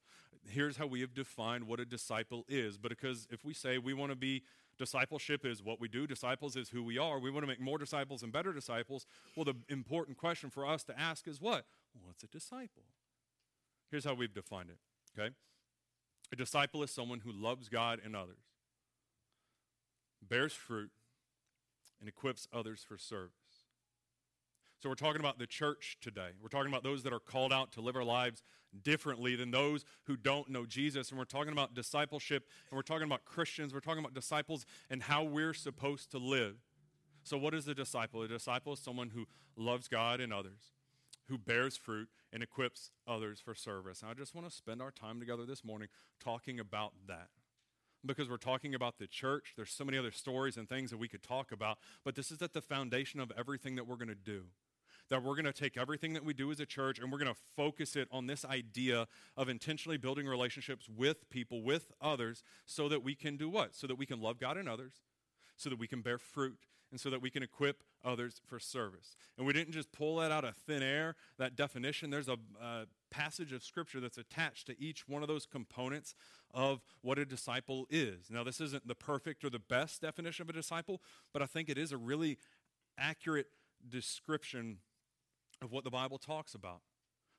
here's 0.47 0.77
how 0.77 0.87
we 0.87 1.01
have 1.01 1.13
defined 1.13 1.65
what 1.65 1.79
a 1.79 1.85
disciple 1.85 2.45
is. 2.47 2.77
But 2.77 2.89
because 2.89 3.27
if 3.31 3.43
we 3.43 3.53
say 3.53 3.77
we 3.77 3.93
want 3.93 4.11
to 4.11 4.15
be 4.15 4.43
discipleship 4.77 5.45
is 5.45 5.61
what 5.61 5.79
we 5.79 5.87
do, 5.87 6.07
disciples 6.07 6.55
is 6.55 6.69
who 6.69 6.83
we 6.83 6.97
are, 6.97 7.19
we 7.19 7.31
want 7.31 7.43
to 7.43 7.47
make 7.47 7.59
more 7.59 7.77
disciples 7.77 8.23
and 8.23 8.31
better 8.31 8.53
disciples, 8.53 9.05
well, 9.35 9.45
the 9.45 9.55
important 9.67 10.17
question 10.17 10.49
for 10.49 10.65
us 10.65 10.83
to 10.85 10.99
ask 10.99 11.27
is 11.27 11.41
what? 11.41 11.65
What's 12.03 12.23
a 12.23 12.27
disciple? 12.27 12.83
Here's 13.91 14.05
how 14.05 14.13
we've 14.13 14.33
defined 14.33 14.69
it, 14.69 14.77
okay? 15.17 15.33
A 16.31 16.35
disciple 16.35 16.83
is 16.83 16.91
someone 16.91 17.21
who 17.21 17.31
loves 17.31 17.69
God 17.69 17.99
and 18.03 18.15
others, 18.15 18.43
bears 20.21 20.53
fruit, 20.53 20.91
and 21.99 22.07
equips 22.07 22.47
others 22.53 22.85
for 22.87 22.97
service. 22.97 23.33
So 24.81 24.87
we're 24.87 24.95
talking 24.95 25.19
about 25.19 25.39
the 25.39 25.47
church 25.47 25.97
today. 25.99 26.29
We're 26.41 26.47
talking 26.47 26.71
about 26.71 26.83
those 26.83 27.03
that 27.03 27.11
are 27.11 27.19
called 27.19 27.51
out 27.51 27.73
to 27.73 27.81
live 27.81 27.97
our 27.97 28.03
lives 28.03 28.43
differently 28.81 29.35
than 29.35 29.51
those 29.51 29.83
who 30.03 30.15
don't 30.15 30.49
know 30.49 30.65
Jesus. 30.65 31.09
And 31.09 31.17
we're 31.17 31.25
talking 31.25 31.51
about 31.51 31.73
discipleship, 31.73 32.47
and 32.69 32.77
we're 32.77 32.83
talking 32.83 33.05
about 33.05 33.25
Christians. 33.25 33.73
We're 33.73 33.81
talking 33.81 33.99
about 33.99 34.13
disciples 34.13 34.65
and 34.89 35.03
how 35.03 35.23
we're 35.23 35.53
supposed 35.53 36.11
to 36.11 36.17
live. 36.17 36.55
So, 37.23 37.37
what 37.37 37.53
is 37.53 37.67
a 37.67 37.75
disciple? 37.75 38.21
A 38.21 38.27
disciple 38.29 38.71
is 38.71 38.79
someone 38.79 39.09
who 39.09 39.27
loves 39.57 39.89
God 39.89 40.21
and 40.21 40.33
others, 40.33 40.71
who 41.29 41.37
bears 41.37 41.77
fruit 41.77 42.09
and 42.33 42.43
equips 42.43 42.91
others 43.07 43.39
for 43.39 43.55
service. 43.55 44.01
And 44.01 44.11
I 44.11 44.13
just 44.13 44.35
want 44.35 44.49
to 44.49 44.55
spend 44.55 44.81
our 44.81 44.91
time 44.91 45.19
together 45.19 45.45
this 45.45 45.63
morning 45.63 45.87
talking 46.19 46.59
about 46.59 46.93
that 47.07 47.29
because 48.05 48.29
we're 48.29 48.37
talking 48.37 48.75
about 48.75 48.97
the 48.97 49.07
church. 49.07 49.53
There's 49.55 49.71
so 49.71 49.83
many 49.83 49.97
other 49.97 50.11
stories 50.11 50.57
and 50.57 50.67
things 50.67 50.89
that 50.91 50.97
we 50.97 51.07
could 51.07 51.23
talk 51.23 51.51
about, 51.51 51.77
but 52.03 52.15
this 52.15 52.31
is 52.31 52.41
at 52.41 52.53
the 52.53 52.61
foundation 52.61 53.19
of 53.19 53.31
everything 53.37 53.75
that 53.75 53.87
we're 53.87 53.95
going 53.95 54.09
to 54.09 54.15
do 54.15 54.43
that 55.09 55.23
we're 55.23 55.35
going 55.35 55.45
to 55.45 55.53
take 55.53 55.75
everything 55.75 56.13
that 56.13 56.23
we 56.23 56.33
do 56.33 56.51
as 56.51 56.59
a 56.59 56.65
church 56.65 56.99
and 56.99 57.11
we're 57.11 57.17
going 57.17 57.33
to 57.33 57.39
focus 57.55 57.95
it 57.95 58.07
on 58.11 58.27
this 58.27 58.45
idea 58.45 59.07
of 59.35 59.49
intentionally 59.49 59.97
building 59.97 60.27
relationships 60.27 60.87
with 60.87 61.29
people, 61.29 61.63
with 61.63 61.91
others, 61.99 62.43
so 62.65 62.87
that 62.87 63.03
we 63.03 63.15
can 63.15 63.35
do 63.35 63.49
what? 63.49 63.75
So 63.75 63.87
that 63.87 63.97
we 63.97 64.05
can 64.05 64.21
love 64.21 64.39
God 64.39 64.55
and 64.57 64.69
others, 64.69 64.93
so 65.57 65.69
that 65.69 65.79
we 65.79 65.87
can 65.87 66.01
bear 66.01 66.17
fruit, 66.17 66.57
and 66.91 66.99
so 66.99 67.09
that 67.09 67.21
we 67.21 67.29
can 67.29 67.43
equip 67.43 67.83
others 68.03 68.41
for 68.47 68.59
service. 68.59 69.15
And 69.37 69.45
we 69.45 69.53
didn't 69.53 69.73
just 69.73 69.91
pull 69.91 70.17
that 70.17 70.31
out 70.31 70.43
of 70.43 70.55
thin 70.55 70.81
air, 70.81 71.15
that 71.37 71.55
definition. 71.55 72.09
There's 72.09 72.29
a, 72.29 72.37
a 72.61 72.85
passage 73.11 73.53
of 73.53 73.63
scripture 73.63 73.99
that's 73.99 74.17
attached 74.17 74.67
to 74.67 74.81
each 74.81 75.07
one 75.07 75.21
of 75.21 75.27
those 75.27 75.45
components 75.45 76.15
of 76.53 76.81
what 77.01 77.19
a 77.19 77.25
disciple 77.25 77.85
is. 77.89 78.29
Now, 78.29 78.43
this 78.43 78.59
isn't 78.61 78.87
the 78.87 78.95
perfect 78.95 79.43
or 79.43 79.49
the 79.49 79.59
best 79.59 80.01
definition 80.01 80.43
of 80.43 80.49
a 80.49 80.53
disciple, 80.53 81.01
but 81.33 81.41
I 81.41 81.45
think 81.45 81.69
it 81.69 81.77
is 81.77 81.91
a 81.91 81.97
really 81.97 82.37
accurate 82.97 83.47
description 83.87 84.77
of 85.61 85.71
what 85.71 85.83
the 85.83 85.89
Bible 85.89 86.17
talks 86.17 86.53
about. 86.53 86.81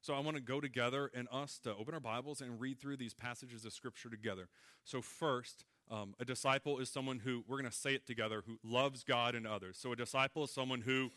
So 0.02 0.14
I 0.14 0.21
want 0.21 0.37
to 0.37 0.42
go 0.42 0.61
together 0.61 1.11
and 1.14 1.28
us 1.30 1.59
to 1.64 1.75
open 1.75 1.92
our 1.92 2.00
Bibles 2.00 2.40
and 2.40 2.59
read 2.59 2.80
through 2.80 2.97
these 2.97 3.12
passages 3.12 3.66
of 3.66 3.73
Scripture 3.75 4.09
together. 4.09 4.49
So, 4.83 5.02
first, 5.02 5.64
um, 5.90 6.14
a 6.20 6.25
disciple 6.25 6.78
is 6.78 6.88
someone 6.88 7.18
who, 7.18 7.44
we're 7.49 7.59
going 7.59 7.70
to 7.70 7.76
say 7.76 7.94
it 7.94 8.06
together, 8.06 8.42
who 8.47 8.59
loves 8.62 9.02
God 9.02 9.35
and 9.35 9.47
others. 9.47 9.76
So, 9.76 9.92
a 9.92 9.97
disciple 9.97 10.44
is 10.44 10.50
someone 10.52 10.82
who 10.82 11.11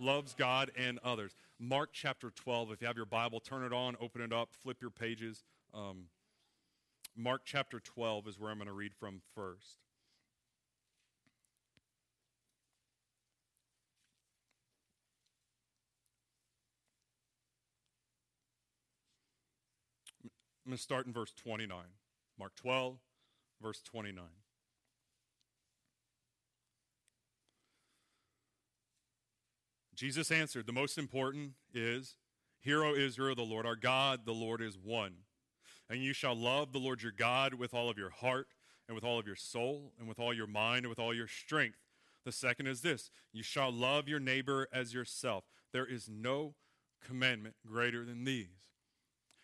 loves 0.00 0.34
God 0.34 0.72
and 0.76 0.98
others. 1.04 1.34
Mark 1.60 1.90
chapter 1.92 2.30
12, 2.30 2.72
if 2.72 2.80
you 2.80 2.86
have 2.88 2.96
your 2.96 3.06
Bible, 3.06 3.38
turn 3.40 3.64
it 3.64 3.72
on, 3.72 3.96
open 4.00 4.20
it 4.20 4.32
up, 4.32 4.50
flip 4.52 4.78
your 4.80 4.90
pages. 4.90 5.44
Um, 5.72 6.06
Mark 7.16 7.42
chapter 7.44 7.78
12 7.78 8.28
is 8.28 8.38
where 8.40 8.50
I'm 8.50 8.58
going 8.58 8.66
to 8.66 8.72
read 8.72 8.94
from 8.94 9.20
first. 9.34 9.78
I'm 20.24 20.72
going 20.72 20.76
to 20.76 20.82
start 20.82 21.06
in 21.06 21.12
verse 21.12 21.32
29. 21.34 21.78
Mark 22.38 22.54
12, 22.56 22.98
verse 23.62 23.80
29. 23.82 24.24
Jesus 29.94 30.30
answered, 30.30 30.66
The 30.66 30.72
most 30.72 30.96
important 30.96 31.54
is, 31.74 32.14
Hear, 32.60 32.84
O 32.84 32.94
Israel, 32.94 33.34
the 33.34 33.42
Lord 33.42 33.66
our 33.66 33.76
God, 33.76 34.20
the 34.24 34.32
Lord 34.32 34.60
is 34.60 34.78
one. 34.78 35.14
And 35.90 36.02
you 36.02 36.12
shall 36.12 36.36
love 36.36 36.72
the 36.72 36.78
Lord 36.78 37.02
your 37.02 37.12
God 37.12 37.54
with 37.54 37.74
all 37.74 37.90
of 37.90 37.98
your 37.98 38.10
heart, 38.10 38.46
and 38.86 38.94
with 38.94 39.04
all 39.04 39.18
of 39.18 39.26
your 39.26 39.36
soul, 39.36 39.92
and 39.98 40.08
with 40.08 40.20
all 40.20 40.32
your 40.32 40.46
mind, 40.46 40.84
and 40.84 40.88
with 40.88 41.00
all 41.00 41.14
your 41.14 41.26
strength. 41.26 41.78
The 42.24 42.32
second 42.32 42.68
is 42.68 42.82
this 42.82 43.10
You 43.32 43.42
shall 43.42 43.72
love 43.72 44.08
your 44.08 44.20
neighbor 44.20 44.68
as 44.72 44.94
yourself. 44.94 45.44
There 45.72 45.86
is 45.86 46.08
no 46.08 46.54
commandment 47.04 47.56
greater 47.66 48.04
than 48.04 48.24
these. 48.24 48.67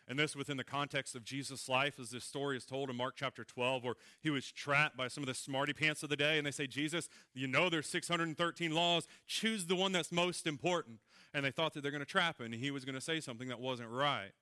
And 0.06 0.18
this 0.18 0.36
within 0.36 0.58
the 0.58 0.64
context 0.64 1.14
of 1.14 1.24
Jesus' 1.24 1.68
life, 1.68 1.98
as 1.98 2.10
this 2.10 2.24
story 2.24 2.58
is 2.58 2.66
told 2.66 2.90
in 2.90 2.96
Mark 2.96 3.14
chapter 3.16 3.42
12, 3.42 3.84
where 3.84 3.94
he 4.20 4.28
was 4.28 4.52
trapped 4.52 4.96
by 4.96 5.08
some 5.08 5.22
of 5.22 5.28
the 5.28 5.34
smarty 5.34 5.72
pants 5.72 6.02
of 6.02 6.10
the 6.10 6.16
day, 6.16 6.36
and 6.36 6.46
they 6.46 6.50
say, 6.50 6.66
Jesus, 6.66 7.08
you 7.32 7.46
know 7.46 7.70
there's 7.70 7.88
613 7.88 8.72
laws, 8.72 9.08
choose 9.26 9.64
the 9.64 9.76
one 9.76 9.92
that's 9.92 10.12
most 10.12 10.46
important. 10.46 10.98
And 11.32 11.44
they 11.44 11.50
thought 11.50 11.72
that 11.72 11.80
they're 11.80 11.90
going 11.90 12.00
to 12.00 12.06
trap 12.06 12.38
him, 12.38 12.52
and 12.52 12.54
he 12.54 12.70
was 12.70 12.84
going 12.84 12.94
to 12.94 13.00
say 13.00 13.18
something 13.20 13.48
that 13.48 13.60
wasn't 13.60 13.88
right. 13.88 14.32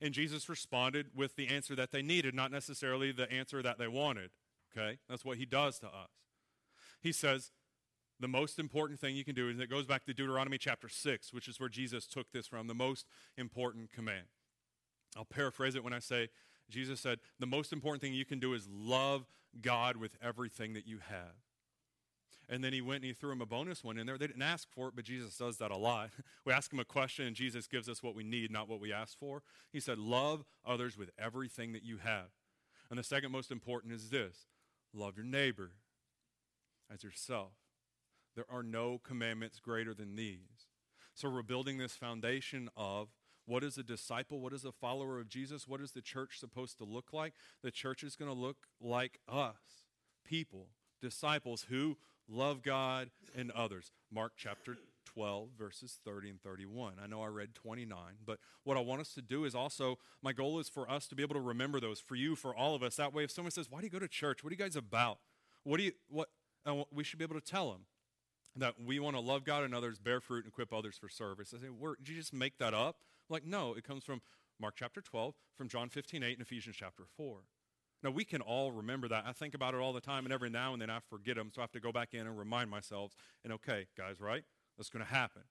And 0.00 0.14
Jesus 0.14 0.48
responded 0.48 1.08
with 1.14 1.36
the 1.36 1.48
answer 1.48 1.74
that 1.74 1.90
they 1.90 2.00
needed, 2.00 2.34
not 2.34 2.50
necessarily 2.50 3.12
the 3.12 3.30
answer 3.30 3.60
that 3.60 3.78
they 3.78 3.88
wanted. 3.88 4.30
Okay? 4.76 4.98
That's 5.08 5.24
what 5.24 5.36
he 5.36 5.44
does 5.44 5.78
to 5.80 5.86
us. 5.88 6.10
He 7.00 7.12
says, 7.12 7.50
the 8.20 8.28
most 8.28 8.58
important 8.58 9.00
thing 9.00 9.16
you 9.16 9.24
can 9.24 9.34
do, 9.34 9.48
and 9.48 9.60
it 9.60 9.70
goes 9.70 9.86
back 9.86 10.04
to 10.04 10.14
Deuteronomy 10.14 10.58
chapter 10.58 10.88
6, 10.88 11.32
which 11.32 11.48
is 11.48 11.58
where 11.58 11.68
Jesus 11.68 12.06
took 12.06 12.30
this 12.32 12.46
from, 12.46 12.66
the 12.66 12.74
most 12.74 13.06
important 13.36 13.90
command. 13.92 14.26
I'll 15.16 15.24
paraphrase 15.24 15.74
it 15.74 15.82
when 15.82 15.92
I 15.92 15.98
say, 15.98 16.28
Jesus 16.68 17.00
said, 17.00 17.18
the 17.38 17.46
most 17.46 17.72
important 17.72 18.02
thing 18.02 18.14
you 18.14 18.24
can 18.24 18.38
do 18.38 18.54
is 18.54 18.68
love 18.70 19.26
God 19.60 19.96
with 19.96 20.16
everything 20.22 20.74
that 20.74 20.86
you 20.86 20.98
have. 21.08 21.34
And 22.48 22.64
then 22.64 22.72
he 22.72 22.80
went 22.80 22.96
and 22.96 23.04
he 23.06 23.12
threw 23.12 23.30
him 23.30 23.40
a 23.40 23.46
bonus 23.46 23.84
one 23.84 23.96
in 23.96 24.06
there. 24.06 24.18
They 24.18 24.26
didn't 24.26 24.42
ask 24.42 24.68
for 24.70 24.88
it, 24.88 24.96
but 24.96 25.04
Jesus 25.04 25.36
does 25.36 25.58
that 25.58 25.70
a 25.70 25.76
lot. 25.76 26.10
we 26.44 26.52
ask 26.52 26.72
him 26.72 26.80
a 26.80 26.84
question, 26.84 27.26
and 27.26 27.36
Jesus 27.36 27.68
gives 27.68 27.88
us 27.88 28.02
what 28.02 28.14
we 28.14 28.24
need, 28.24 28.50
not 28.50 28.68
what 28.68 28.80
we 28.80 28.92
ask 28.92 29.18
for. 29.18 29.42
He 29.72 29.78
said, 29.78 29.98
Love 29.98 30.44
others 30.66 30.98
with 30.98 31.10
everything 31.16 31.72
that 31.72 31.84
you 31.84 31.98
have. 31.98 32.26
And 32.90 32.98
the 32.98 33.04
second 33.04 33.30
most 33.30 33.52
important 33.52 33.92
is 33.92 34.10
this 34.10 34.46
love 34.92 35.16
your 35.16 35.24
neighbor 35.24 35.70
as 36.92 37.04
yourself. 37.04 37.52
There 38.34 38.46
are 38.50 38.62
no 38.62 38.98
commandments 38.98 39.60
greater 39.60 39.94
than 39.94 40.16
these. 40.16 40.68
So 41.14 41.28
we're 41.28 41.42
building 41.42 41.78
this 41.78 41.94
foundation 41.94 42.70
of 42.76 43.08
what 43.46 43.64
is 43.64 43.76
a 43.76 43.82
disciple? 43.82 44.40
What 44.40 44.52
is 44.52 44.64
a 44.64 44.72
follower 44.72 45.18
of 45.18 45.28
Jesus? 45.28 45.66
What 45.66 45.80
is 45.80 45.92
the 45.92 46.00
church 46.00 46.38
supposed 46.38 46.78
to 46.78 46.84
look 46.84 47.12
like? 47.12 47.34
The 47.62 47.70
church 47.70 48.04
is 48.04 48.14
going 48.14 48.30
to 48.30 48.38
look 48.38 48.58
like 48.80 49.18
us, 49.28 49.86
people, 50.24 50.68
disciples 51.02 51.66
who 51.68 51.96
love 52.28 52.62
God 52.62 53.10
and 53.34 53.50
others. 53.50 53.90
Mark 54.12 54.34
chapter 54.36 54.76
12, 55.06 55.48
verses 55.58 55.98
30 56.04 56.30
and 56.30 56.42
31. 56.42 56.94
I 57.02 57.08
know 57.08 57.22
I 57.22 57.26
read 57.26 57.54
29, 57.54 57.98
but 58.24 58.38
what 58.62 58.76
I 58.76 58.80
want 58.80 59.00
us 59.00 59.14
to 59.14 59.22
do 59.22 59.44
is 59.44 59.54
also, 59.54 59.98
my 60.22 60.32
goal 60.32 60.60
is 60.60 60.68
for 60.68 60.88
us 60.88 61.08
to 61.08 61.16
be 61.16 61.22
able 61.22 61.34
to 61.34 61.40
remember 61.40 61.80
those, 61.80 61.98
for 61.98 62.14
you, 62.14 62.36
for 62.36 62.54
all 62.54 62.76
of 62.76 62.82
us. 62.82 62.96
That 62.96 63.12
way, 63.12 63.24
if 63.24 63.30
someone 63.30 63.50
says, 63.50 63.68
Why 63.68 63.80
do 63.80 63.86
you 63.86 63.90
go 63.90 63.98
to 63.98 64.08
church? 64.08 64.44
What 64.44 64.50
are 64.50 64.54
you 64.54 64.58
guys 64.58 64.76
about? 64.76 65.18
What 65.64 65.78
do 65.78 65.84
you, 65.84 65.92
what, 66.08 66.28
and 66.64 66.84
we 66.92 67.02
should 67.02 67.18
be 67.18 67.24
able 67.24 67.40
to 67.40 67.44
tell 67.44 67.72
them 67.72 67.80
that 68.56 68.74
we 68.84 68.98
want 68.98 69.16
to 69.16 69.20
love 69.20 69.44
God 69.44 69.64
and 69.64 69.74
others, 69.74 69.98
bear 69.98 70.20
fruit, 70.20 70.44
and 70.44 70.52
equip 70.52 70.72
others 70.72 70.96
for 70.98 71.08
service. 71.08 71.54
I 71.56 71.60
say, 71.60 71.68
Where, 71.68 71.94
did 71.96 72.08
you 72.08 72.16
just 72.16 72.32
make 72.32 72.58
that 72.58 72.74
up? 72.74 72.96
Like, 73.28 73.44
no, 73.44 73.74
it 73.74 73.84
comes 73.84 74.04
from 74.04 74.20
Mark 74.60 74.74
chapter 74.76 75.00
12, 75.00 75.34
from 75.56 75.68
John 75.68 75.88
15, 75.88 76.22
8, 76.22 76.32
and 76.32 76.42
Ephesians 76.42 76.76
chapter 76.76 77.04
4. 77.16 77.38
Now, 78.02 78.10
we 78.10 78.24
can 78.24 78.40
all 78.40 78.72
remember 78.72 79.08
that. 79.08 79.24
I 79.26 79.32
think 79.32 79.54
about 79.54 79.74
it 79.74 79.78
all 79.78 79.92
the 79.92 80.00
time, 80.00 80.24
and 80.24 80.32
every 80.32 80.50
now 80.50 80.72
and 80.72 80.80
then 80.80 80.90
I 80.90 81.00
forget 81.08 81.36
them, 81.36 81.50
so 81.54 81.60
I 81.60 81.64
have 81.64 81.72
to 81.72 81.80
go 81.80 81.92
back 81.92 82.14
in 82.14 82.26
and 82.26 82.38
remind 82.38 82.70
myself. 82.70 83.12
And 83.44 83.52
okay, 83.52 83.86
guys, 83.96 84.20
right? 84.20 84.44
That's 84.76 84.90
going 84.90 85.04
to 85.04 85.10
happen. 85.10 85.42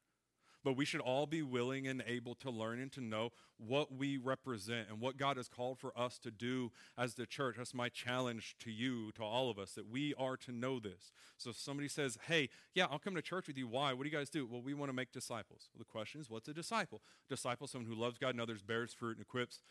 But 0.64 0.76
we 0.76 0.86
should 0.86 1.02
all 1.02 1.26
be 1.26 1.42
willing 1.42 1.88
and 1.88 2.04
able 2.06 2.36
to 2.36 2.50
learn 2.50 2.80
and 2.80 2.92
to 2.94 3.02
know 3.02 3.32
what 3.58 3.94
we 3.94 4.18
represent 4.18 4.90
and 4.90 5.00
what 5.00 5.18
God 5.18 5.38
has 5.38 5.48
called 5.48 5.80
for 5.80 5.98
us 5.98 6.20
to 6.20 6.32
do 6.32 6.72
as 6.98 7.16
the 7.16 7.26
church. 7.26 7.56
That's 7.58 7.74
my 7.74 7.90
challenge 7.90 8.56
to 8.60 8.72
you, 8.72 9.12
to 9.14 9.24
all 9.24 9.50
of 9.50 9.58
us, 9.58 9.72
that 9.74 9.90
we 9.90 10.14
are 10.16 10.36
to 10.38 10.52
know 10.52 10.80
this. 10.80 11.12
So 11.38 11.52
if 11.52 11.58
somebody 11.58 11.88
says, 11.88 12.18
hey, 12.28 12.50
yeah, 12.74 12.88
I'll 12.92 13.00
come 13.00 13.16
to 13.16 13.22
church 13.22 13.48
with 13.48 13.58
you. 13.58 13.68
Why? 13.68 13.94
What 13.94 14.04
do 14.04 14.10
you 14.10 14.18
guys 14.18 14.30
do? 14.30 14.46
Well, 14.46 14.62
we 14.62 14.74
want 14.74 14.90
to 14.90 14.96
make 14.96 15.12
disciples. 15.12 15.70
Well, 15.74 15.80
the 15.80 15.86
question 15.86 16.20
is, 16.20 16.30
what's 16.30 16.48
a 16.50 16.54
disciple? 16.54 17.02
A 17.30 17.34
disciple 17.34 17.66
is 17.66 17.72
someone 17.72 17.90
who 17.90 18.00
loves 18.00 18.18
God 18.18 18.32
and 18.32 18.42
others, 18.42 18.62
bears 18.62 18.94
fruit, 18.94 19.18
and 19.18 19.26
equips 19.26 19.62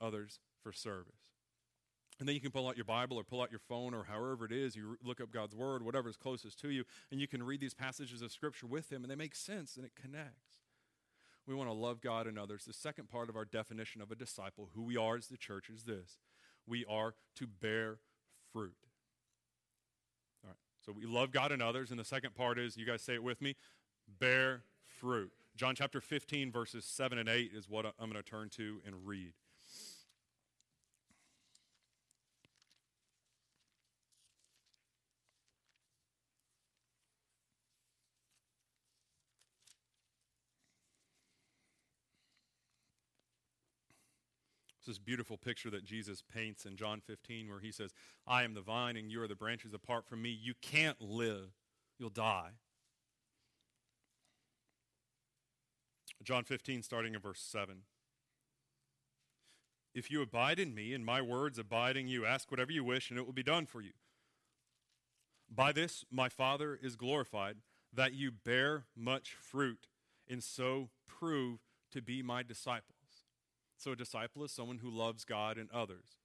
others 0.00 0.38
for 0.62 0.72
service. 0.72 1.27
And 2.18 2.28
then 2.28 2.34
you 2.34 2.40
can 2.40 2.50
pull 2.50 2.66
out 2.66 2.76
your 2.76 2.84
Bible 2.84 3.16
or 3.16 3.22
pull 3.22 3.40
out 3.40 3.50
your 3.50 3.60
phone 3.60 3.94
or 3.94 4.04
however 4.04 4.44
it 4.44 4.52
is, 4.52 4.74
you 4.74 4.96
look 5.04 5.20
up 5.20 5.30
God's 5.30 5.54
Word, 5.54 5.82
whatever 5.82 6.08
is 6.08 6.16
closest 6.16 6.58
to 6.60 6.70
you, 6.70 6.84
and 7.12 7.20
you 7.20 7.28
can 7.28 7.42
read 7.42 7.60
these 7.60 7.74
passages 7.74 8.22
of 8.22 8.32
Scripture 8.32 8.66
with 8.66 8.90
Him, 8.90 9.04
and 9.04 9.10
they 9.10 9.16
make 9.16 9.36
sense 9.36 9.76
and 9.76 9.84
it 9.84 9.92
connects. 9.94 10.58
We 11.46 11.54
want 11.54 11.70
to 11.70 11.74
love 11.74 12.00
God 12.00 12.26
and 12.26 12.38
others. 12.38 12.64
The 12.64 12.74
second 12.74 13.08
part 13.08 13.28
of 13.30 13.36
our 13.36 13.44
definition 13.44 14.02
of 14.02 14.10
a 14.10 14.16
disciple, 14.16 14.68
who 14.74 14.82
we 14.82 14.96
are 14.96 15.16
as 15.16 15.28
the 15.28 15.36
church, 15.36 15.70
is 15.70 15.84
this 15.84 16.18
we 16.66 16.84
are 16.84 17.14
to 17.36 17.46
bear 17.46 17.98
fruit. 18.52 18.74
All 20.44 20.50
right, 20.50 20.56
so 20.84 20.92
we 20.92 21.06
love 21.06 21.30
God 21.30 21.52
and 21.52 21.62
others, 21.62 21.90
and 21.90 21.98
the 21.98 22.04
second 22.04 22.34
part 22.34 22.58
is, 22.58 22.76
you 22.76 22.84
guys 22.84 23.00
say 23.00 23.14
it 23.14 23.22
with 23.22 23.40
me, 23.40 23.56
bear 24.18 24.64
fruit. 24.86 25.32
John 25.56 25.74
chapter 25.74 26.00
15, 26.00 26.52
verses 26.52 26.84
7 26.84 27.16
and 27.16 27.28
8 27.28 27.52
is 27.54 27.68
what 27.68 27.86
I'm 27.86 28.10
going 28.10 28.22
to 28.22 28.28
turn 28.28 28.48
to 28.50 28.80
and 28.86 29.06
read. 29.06 29.32
This 44.88 44.98
beautiful 44.98 45.36
picture 45.36 45.70
that 45.70 45.84
Jesus 45.84 46.22
paints 46.22 46.64
in 46.64 46.76
John 46.76 47.00
15 47.00 47.48
where 47.48 47.60
he 47.60 47.70
says, 47.70 47.92
I 48.26 48.42
am 48.42 48.54
the 48.54 48.62
vine 48.62 48.96
and 48.96 49.12
you 49.12 49.22
are 49.22 49.28
the 49.28 49.36
branches 49.36 49.74
apart 49.74 50.06
from 50.06 50.22
me. 50.22 50.30
You 50.30 50.54
can't 50.60 51.00
live, 51.00 51.50
you'll 51.98 52.10
die. 52.10 52.52
John 56.24 56.42
15, 56.42 56.82
starting 56.82 57.14
in 57.14 57.20
verse 57.20 57.40
7. 57.40 57.82
If 59.94 60.10
you 60.10 60.22
abide 60.22 60.58
in 60.58 60.74
me 60.74 60.94
and 60.94 61.04
my 61.04 61.20
words 61.20 61.58
abide 61.58 61.96
in 61.96 62.08
you, 62.08 62.24
ask 62.24 62.50
whatever 62.50 62.72
you 62.72 62.82
wish 62.82 63.10
and 63.10 63.18
it 63.18 63.26
will 63.26 63.32
be 63.32 63.42
done 63.42 63.66
for 63.66 63.80
you. 63.80 63.92
By 65.54 65.72
this 65.72 66.04
my 66.10 66.28
Father 66.28 66.78
is 66.80 66.96
glorified, 66.96 67.56
that 67.92 68.14
you 68.14 68.30
bear 68.30 68.84
much 68.96 69.34
fruit 69.38 69.88
and 70.28 70.42
so 70.42 70.88
prove 71.06 71.60
to 71.92 72.02
be 72.02 72.22
my 72.22 72.42
disciples. 72.42 72.97
So 73.78 73.92
a 73.92 73.96
disciple 73.96 74.44
is 74.44 74.52
someone 74.52 74.78
who 74.78 74.90
loves 74.90 75.24
God 75.24 75.56
and 75.56 75.70
others. 75.72 76.18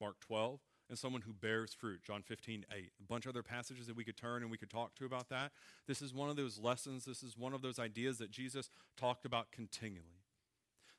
Mark 0.00 0.20
12, 0.20 0.60
and 0.88 0.98
someone 0.98 1.22
who 1.22 1.32
bears 1.32 1.74
fruit. 1.74 2.02
John 2.04 2.22
15, 2.22 2.64
8. 2.72 2.92
A 3.00 3.02
bunch 3.02 3.26
of 3.26 3.30
other 3.30 3.42
passages 3.42 3.86
that 3.86 3.96
we 3.96 4.04
could 4.04 4.16
turn 4.16 4.42
and 4.42 4.50
we 4.50 4.58
could 4.58 4.70
talk 4.70 4.94
to 4.96 5.04
about 5.04 5.28
that. 5.30 5.52
This 5.86 6.00
is 6.00 6.14
one 6.14 6.30
of 6.30 6.36
those 6.36 6.58
lessons, 6.58 7.04
this 7.04 7.22
is 7.22 7.36
one 7.36 7.52
of 7.52 7.62
those 7.62 7.78
ideas 7.78 8.18
that 8.18 8.30
Jesus 8.30 8.70
talked 8.96 9.24
about 9.24 9.50
continually. 9.50 10.22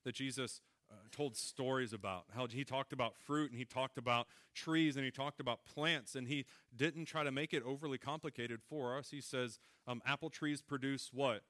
That 0.04 0.16
Jesus 0.16 0.62
uh, 0.90 0.96
told 1.12 1.36
stories 1.36 1.94
about 1.94 2.26
how 2.36 2.48
he 2.48 2.64
talked 2.64 2.94
about 2.94 3.16
fruit 3.18 3.52
and 3.52 3.58
he 3.60 3.66
talked 3.66 3.98
about 3.98 4.28
trees 4.54 4.96
and 4.96 5.06
he 5.06 5.12
talked 5.12 5.40
about 5.40 5.66
plants 5.66 6.16
and 6.16 6.28
he 6.28 6.46
didn't 6.76 7.06
try 7.06 7.24
to 7.24 7.32
make 7.32 7.54
it 7.54 7.64
overly 7.66 7.98
complicated 7.98 8.62
for 8.68 8.98
us. 8.98 9.10
He 9.12 9.22
says 9.22 9.60
um, 9.86 10.02
apple 10.06 10.30
trees 10.30 10.62
produce 10.62 11.10
what? 11.14 11.42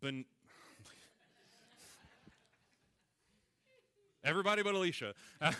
Ban- 0.00 0.26
Everybody 4.28 4.62
but 4.62 4.74
Alicia. 4.74 5.14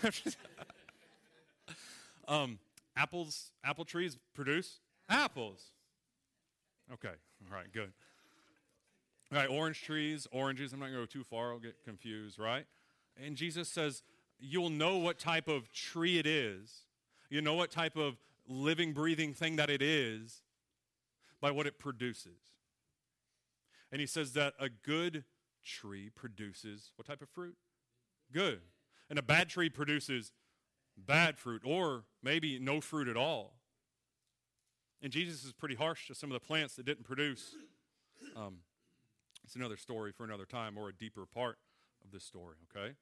um, 2.29 2.59
apples, 2.95 3.51
apple 3.65 3.87
trees 3.87 4.19
produce 4.35 4.81
apples. 5.09 5.73
Okay, 6.93 7.15
all 7.51 7.57
right, 7.57 7.73
good. 7.73 7.91
All 9.33 9.39
right, 9.39 9.49
orange 9.49 9.83
trees, 9.83 10.27
oranges. 10.33 10.75
I'm 10.75 10.81
not 10.81 10.91
going 10.91 10.97
to 10.97 11.01
go 11.01 11.07
too 11.07 11.25
far, 11.25 11.53
I'll 11.53 11.59
get 11.59 11.83
confused, 11.83 12.39
right? 12.39 12.67
And 13.17 13.37
Jesus 13.37 13.71
says, 13.71 14.03
You'll 14.39 14.71
know 14.71 14.99
what 14.99 15.19
type 15.19 15.49
of 15.49 15.73
tree 15.73 16.19
it 16.19 16.27
is. 16.27 16.83
You 17.31 17.41
know 17.41 17.55
what 17.55 17.71
type 17.71 17.97
of 17.97 18.19
living, 18.47 18.93
breathing 18.93 19.33
thing 19.33 19.57
that 19.57 19.71
it 19.71 19.81
is 19.81 20.43
by 21.41 21.51
what 21.51 21.67
it 21.67 21.79
produces. 21.79 22.53
And 23.91 24.01
he 24.01 24.07
says 24.07 24.35
that 24.35 24.53
a 24.61 24.69
good 24.69 25.25
tree 25.65 26.11
produces 26.15 26.93
what 26.97 27.07
type 27.07 27.23
of 27.23 27.31
fruit? 27.31 27.57
Good. 28.33 28.61
And 29.11 29.19
a 29.19 29.23
bad 29.23 29.49
tree 29.49 29.71
produces 29.71 30.33
bad 30.97 31.39
fruit 31.39 31.63
or 31.65 32.05
maybe 32.23 32.59
no 32.59 32.81
fruit 32.81 33.09
at 33.09 33.17
all. 33.17 33.55
And 35.01 35.13
Jesus 35.13 35.45
is 35.45 35.53
pretty 35.53 35.77
harsh 35.77 36.09
to 36.09 36.15
some 36.15 36.31
of 36.31 36.35
the 36.41 36.45
plants 36.45 36.75
that 36.75 36.85
didn't 36.85 37.05
produce. 37.05 37.55
Um, 38.37 38.59
it's 39.45 39.55
another 39.55 39.77
story 39.77 40.13
for 40.13 40.25
another 40.25 40.45
time 40.45 40.77
or 40.77 40.89
a 40.89 40.93
deeper 40.93 41.25
part 41.25 41.59
of 42.05 42.11
this 42.11 42.25
story, 42.25 42.57
okay? 42.71 42.95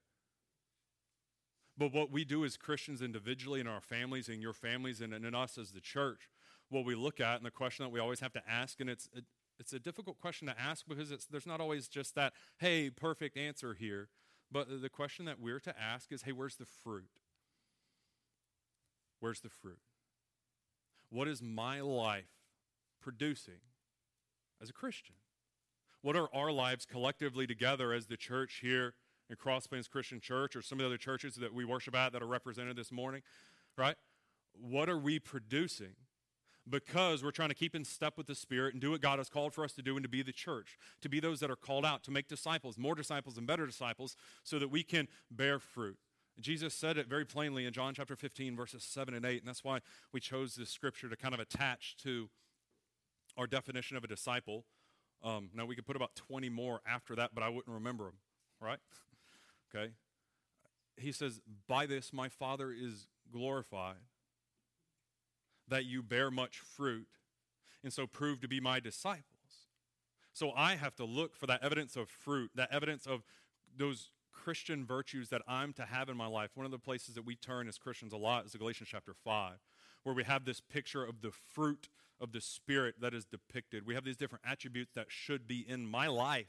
But 1.79 1.93
what 1.93 2.11
we 2.11 2.25
do 2.25 2.45
as 2.45 2.57
Christians 2.57 3.03
individually 3.03 3.61
in 3.61 3.67
our 3.67 3.81
families 3.81 4.29
and 4.29 4.41
your 4.41 4.53
families 4.53 5.01
and, 5.01 5.13
and 5.13 5.25
in 5.25 5.35
us 5.35 5.59
as 5.59 5.73
the 5.73 5.81
church, 5.81 6.29
what 6.69 6.85
we 6.85 6.95
look 6.95 7.21
at 7.21 7.37
and 7.37 7.45
the 7.45 7.51
question 7.51 7.85
that 7.85 7.91
we 7.91 8.01
always 8.01 8.21
have 8.21 8.33
to 8.35 8.43
ask, 8.49 8.81
and 8.81 8.89
it's, 8.89 9.09
it, 9.15 9.25
it's 9.59 9.73
a 9.73 9.79
difficult 9.79 10.21
question 10.21 10.49
to 10.49 10.61
ask 10.61 10.87
because 10.87 11.11
it's, 11.11 11.27
there's 11.27 11.47
not 11.47 11.61
always 11.61 11.89
just 11.89 12.15
that, 12.15 12.33
hey, 12.59 12.91
perfect 12.91 13.37
answer 13.37 13.75
here. 13.75 14.09
But 14.51 14.81
the 14.81 14.89
question 14.89 15.25
that 15.27 15.41
we're 15.41 15.61
to 15.61 15.75
ask 15.79 16.13
is 16.13 16.23
hey, 16.23 16.33
where's 16.33 16.57
the 16.57 16.67
fruit? 16.67 17.11
Where's 19.21 19.41
the 19.41 19.49
fruit? 19.49 19.81
What 21.11 21.29
is 21.29 21.43
my 21.43 21.81
life 21.81 22.31
producing 23.01 23.61
as 24.61 24.71
a 24.71 24.73
Christian? 24.73 25.17
What 26.03 26.17
are 26.17 26.29
our 26.35 26.53
lives 26.53 26.85
collectively 26.85 27.47
together 27.47 27.93
as 27.93 28.07
the 28.07 28.17
church 28.17 28.61
here 28.63 28.95
in 29.29 29.37
Cross 29.37 29.67
Plains 29.67 29.89
Christian 29.89 30.21
Church 30.21 30.55
or 30.55 30.63
some 30.63 30.79
of 30.79 30.85
the 30.85 30.87
other 30.87 30.99
churches 30.99 31.35
that 31.37 31.53
we 31.53 31.65
worship 31.65 31.97
at 31.97 32.13
that 32.13 32.23
are 32.23 32.27
represented 32.29 32.77
this 32.77 32.93
morning, 32.93 33.23
right? 33.77 33.97
What 34.53 34.89
are 34.89 34.99
we 34.99 35.19
producing? 35.19 35.95
Because 36.69 37.23
we're 37.23 37.31
trying 37.31 37.49
to 37.49 37.55
keep 37.55 37.75
in 37.75 37.85
step 37.85 38.15
with 38.17 38.27
the 38.27 38.35
Spirit 38.35 38.75
and 38.75 38.81
do 38.81 38.91
what 38.91 39.01
God 39.01 39.19
has 39.19 39.29
called 39.29 39.55
for 39.55 39.65
us 39.65 39.73
to 39.75 39.83
do 39.83 39.97
and 39.97 40.03
to 40.03 40.09
be 40.09 40.23
the 40.23 40.33
church, 40.33 40.79
to 41.01 41.09
be 41.09 41.21
those 41.21 41.41
that 41.41 41.51
are 41.51 41.57
called 41.57 41.85
out, 41.85 42.03
to 42.05 42.11
make 42.11 42.29
disciples, 42.29 42.77
more 42.77 42.95
disciples 42.95 43.39
and 43.39 43.47
better 43.47 43.67
disciples, 43.67 44.17
so 44.43 44.59
that 44.59 44.69
we 44.69 44.83
can 44.83 45.09
bear 45.31 45.59
fruit. 45.59 45.97
Jesus 46.41 46.75
said 46.75 46.99
it 46.99 47.09
very 47.09 47.25
plainly 47.25 47.65
in 47.65 47.73
John 47.73 47.95
chapter 47.95 48.17
15, 48.17 48.57
verses 48.57 48.83
7 48.83 49.15
and 49.15 49.25
8, 49.25 49.39
and 49.39 49.49
that's 49.49 49.65
why 49.65 49.81
we 50.13 50.21
chose 50.21 50.55
this 50.55 50.71
scripture 50.71 51.09
to 51.09 51.17
kind 51.17 51.33
of 51.33 51.41
attach 51.41 51.97
to 51.99 52.29
our 53.37 53.47
definition 53.47 53.97
of 53.97 54.05
a 54.05 54.09
disciple. 54.09 54.65
Um, 55.23 55.51
now, 55.55 55.65
we 55.65 55.75
could 55.75 55.87
put 55.87 55.97
about 55.97 56.15
20 56.15 56.49
more 56.51 56.81
after 56.87 57.15
that, 57.17 57.31
but 57.35 57.43
I 57.43 57.49
wouldn't 57.49 57.73
remember 57.73 58.05
them, 58.05 58.19
right? 58.61 58.79
okay. 59.75 59.93
He 60.99 61.13
says, 61.13 61.41
By 61.67 61.87
this 61.87 62.13
my 62.13 62.29
Father 62.29 62.71
is 62.71 63.07
glorified 63.33 63.97
that 65.69 65.85
you 65.85 66.03
bear 66.03 66.31
much 66.31 66.59
fruit, 66.59 67.09
and 67.83 67.93
so 67.93 68.07
prove 68.07 68.41
to 68.41 68.49
be 68.49 68.61
my 68.61 68.81
disciples. 68.81 69.25
So 70.33 70.53
I 70.53 70.77
have 70.77 70.95
to 70.97 71.05
look 71.05 71.35
for 71.35 71.47
that 71.47 71.63
evidence 71.63 71.97
of 71.97 72.09
fruit, 72.09 72.51
that 72.55 72.73
evidence 72.73 73.07
of 73.07 73.23
those 73.77 74.11
Christian 74.33 74.85
virtues 74.85 75.31
that 75.31 75.43
I'm 75.49 75.73
to 75.75 75.83
have 75.83 76.09
in 76.09 76.17
my 76.17 76.27
life. 76.27 76.51
One 76.55 76.67
of 76.67 76.73
the 76.73 76.79
places 76.79 77.15
that 77.15 77.25
we 77.25 77.35
turn 77.35 77.69
as 77.69 77.79
Christians 77.79 78.13
a 78.13 78.17
lot 78.17 78.45
is 78.45 78.55
Galatians 78.55 78.91
chapter 78.91 79.15
5, 79.15 79.55
where 80.03 80.15
we 80.15 80.25
have 80.25 80.45
this 80.45 80.61
picture 80.61 81.05
of 81.05 81.23
the 81.23 81.31
fruit 81.31 81.89
of 82.21 82.33
the 82.33 82.41
Spirit 82.41 82.97
that 83.01 83.15
is 83.15 83.25
depicted. 83.25 83.87
We 83.87 83.95
have 83.95 84.05
these 84.05 84.17
different 84.17 84.45
attributes 84.47 84.93
that 84.95 85.07
should 85.09 85.47
be 85.47 85.65
in 85.67 85.87
my 85.87 86.07
life, 86.07 86.47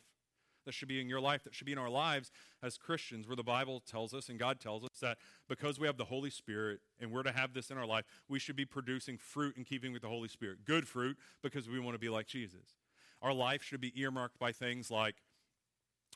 that 0.67 0.73
should 0.73 0.89
be 0.89 1.01
in 1.01 1.07
your 1.07 1.21
life, 1.21 1.43
that 1.45 1.55
should 1.55 1.65
be 1.65 1.71
in 1.71 1.77
our 1.77 1.89
lives 1.89 2.29
as 2.61 2.77
Christians, 2.77 3.25
where 3.25 3.35
the 3.35 3.43
Bible 3.43 3.79
tells 3.79 4.13
us 4.13 4.27
and 4.29 4.37
God 4.37 4.59
tells 4.59 4.83
us 4.83 4.99
that 5.01 5.17
because 5.47 5.79
we 5.79 5.87
have 5.87 5.97
the 5.97 6.05
Holy 6.05 6.29
Spirit 6.29 6.81
and 6.99 7.09
we're 7.09 7.23
to 7.23 7.31
have 7.31 7.53
this 7.53 7.71
in 7.71 7.77
our 7.77 7.85
life, 7.85 8.03
we 8.27 8.37
should 8.37 8.57
be 8.57 8.65
producing 8.65 9.17
fruit 9.17 9.55
in 9.57 9.63
keeping 9.63 9.93
with 9.93 10.01
the 10.01 10.09
Holy 10.09 10.27
Spirit. 10.27 10.65
Good 10.65 10.87
fruit 10.87 11.17
because 11.41 11.69
we 11.69 11.79
want 11.79 11.95
to 11.95 11.99
be 11.99 12.09
like 12.09 12.27
Jesus. 12.27 12.75
Our 13.21 13.33
life 13.33 13.63
should 13.63 13.81
be 13.81 13.99
earmarked 13.99 14.37
by 14.37 14.51
things 14.51 14.91
like 14.91 15.15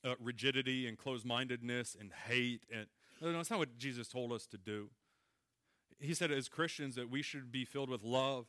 uh, 0.03 0.15
rigidity 0.19 0.87
and 0.87 0.97
closed 0.97 1.25
mindedness 1.25 1.95
and 1.99 2.11
hate. 2.27 2.61
And 2.71 2.87
no, 3.21 3.31
that's 3.31 3.49
not 3.49 3.59
what 3.59 3.77
Jesus 3.77 4.07
told 4.07 4.33
us 4.33 4.45
to 4.47 4.57
do. 4.57 4.89
He 5.99 6.13
said, 6.13 6.29
as 6.29 6.49
Christians, 6.49 6.95
that 6.95 7.09
we 7.09 7.21
should 7.21 7.51
be 7.51 7.63
filled 7.63 7.89
with 7.89 8.03
love, 8.03 8.47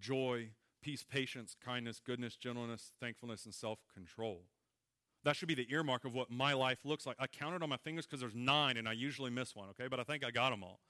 joy, 0.00 0.50
peace, 0.82 1.04
patience, 1.08 1.56
kindness, 1.62 2.00
goodness, 2.04 2.36
gentleness, 2.36 2.92
thankfulness, 3.00 3.44
and 3.44 3.54
self 3.54 3.78
control. 3.92 4.44
That 5.28 5.36
should 5.36 5.48
be 5.48 5.54
the 5.54 5.70
earmark 5.70 6.06
of 6.06 6.14
what 6.14 6.30
my 6.30 6.54
life 6.54 6.78
looks 6.86 7.04
like. 7.04 7.16
I 7.18 7.26
counted 7.26 7.62
on 7.62 7.68
my 7.68 7.76
fingers 7.76 8.06
because 8.06 8.20
there's 8.20 8.34
nine, 8.34 8.78
and 8.78 8.88
I 8.88 8.92
usually 8.92 9.30
miss 9.30 9.54
one, 9.54 9.68
okay? 9.68 9.86
But 9.86 10.00
I 10.00 10.02
think 10.02 10.24
I 10.24 10.30
got 10.30 10.48
them 10.48 10.64
all. 10.64 10.80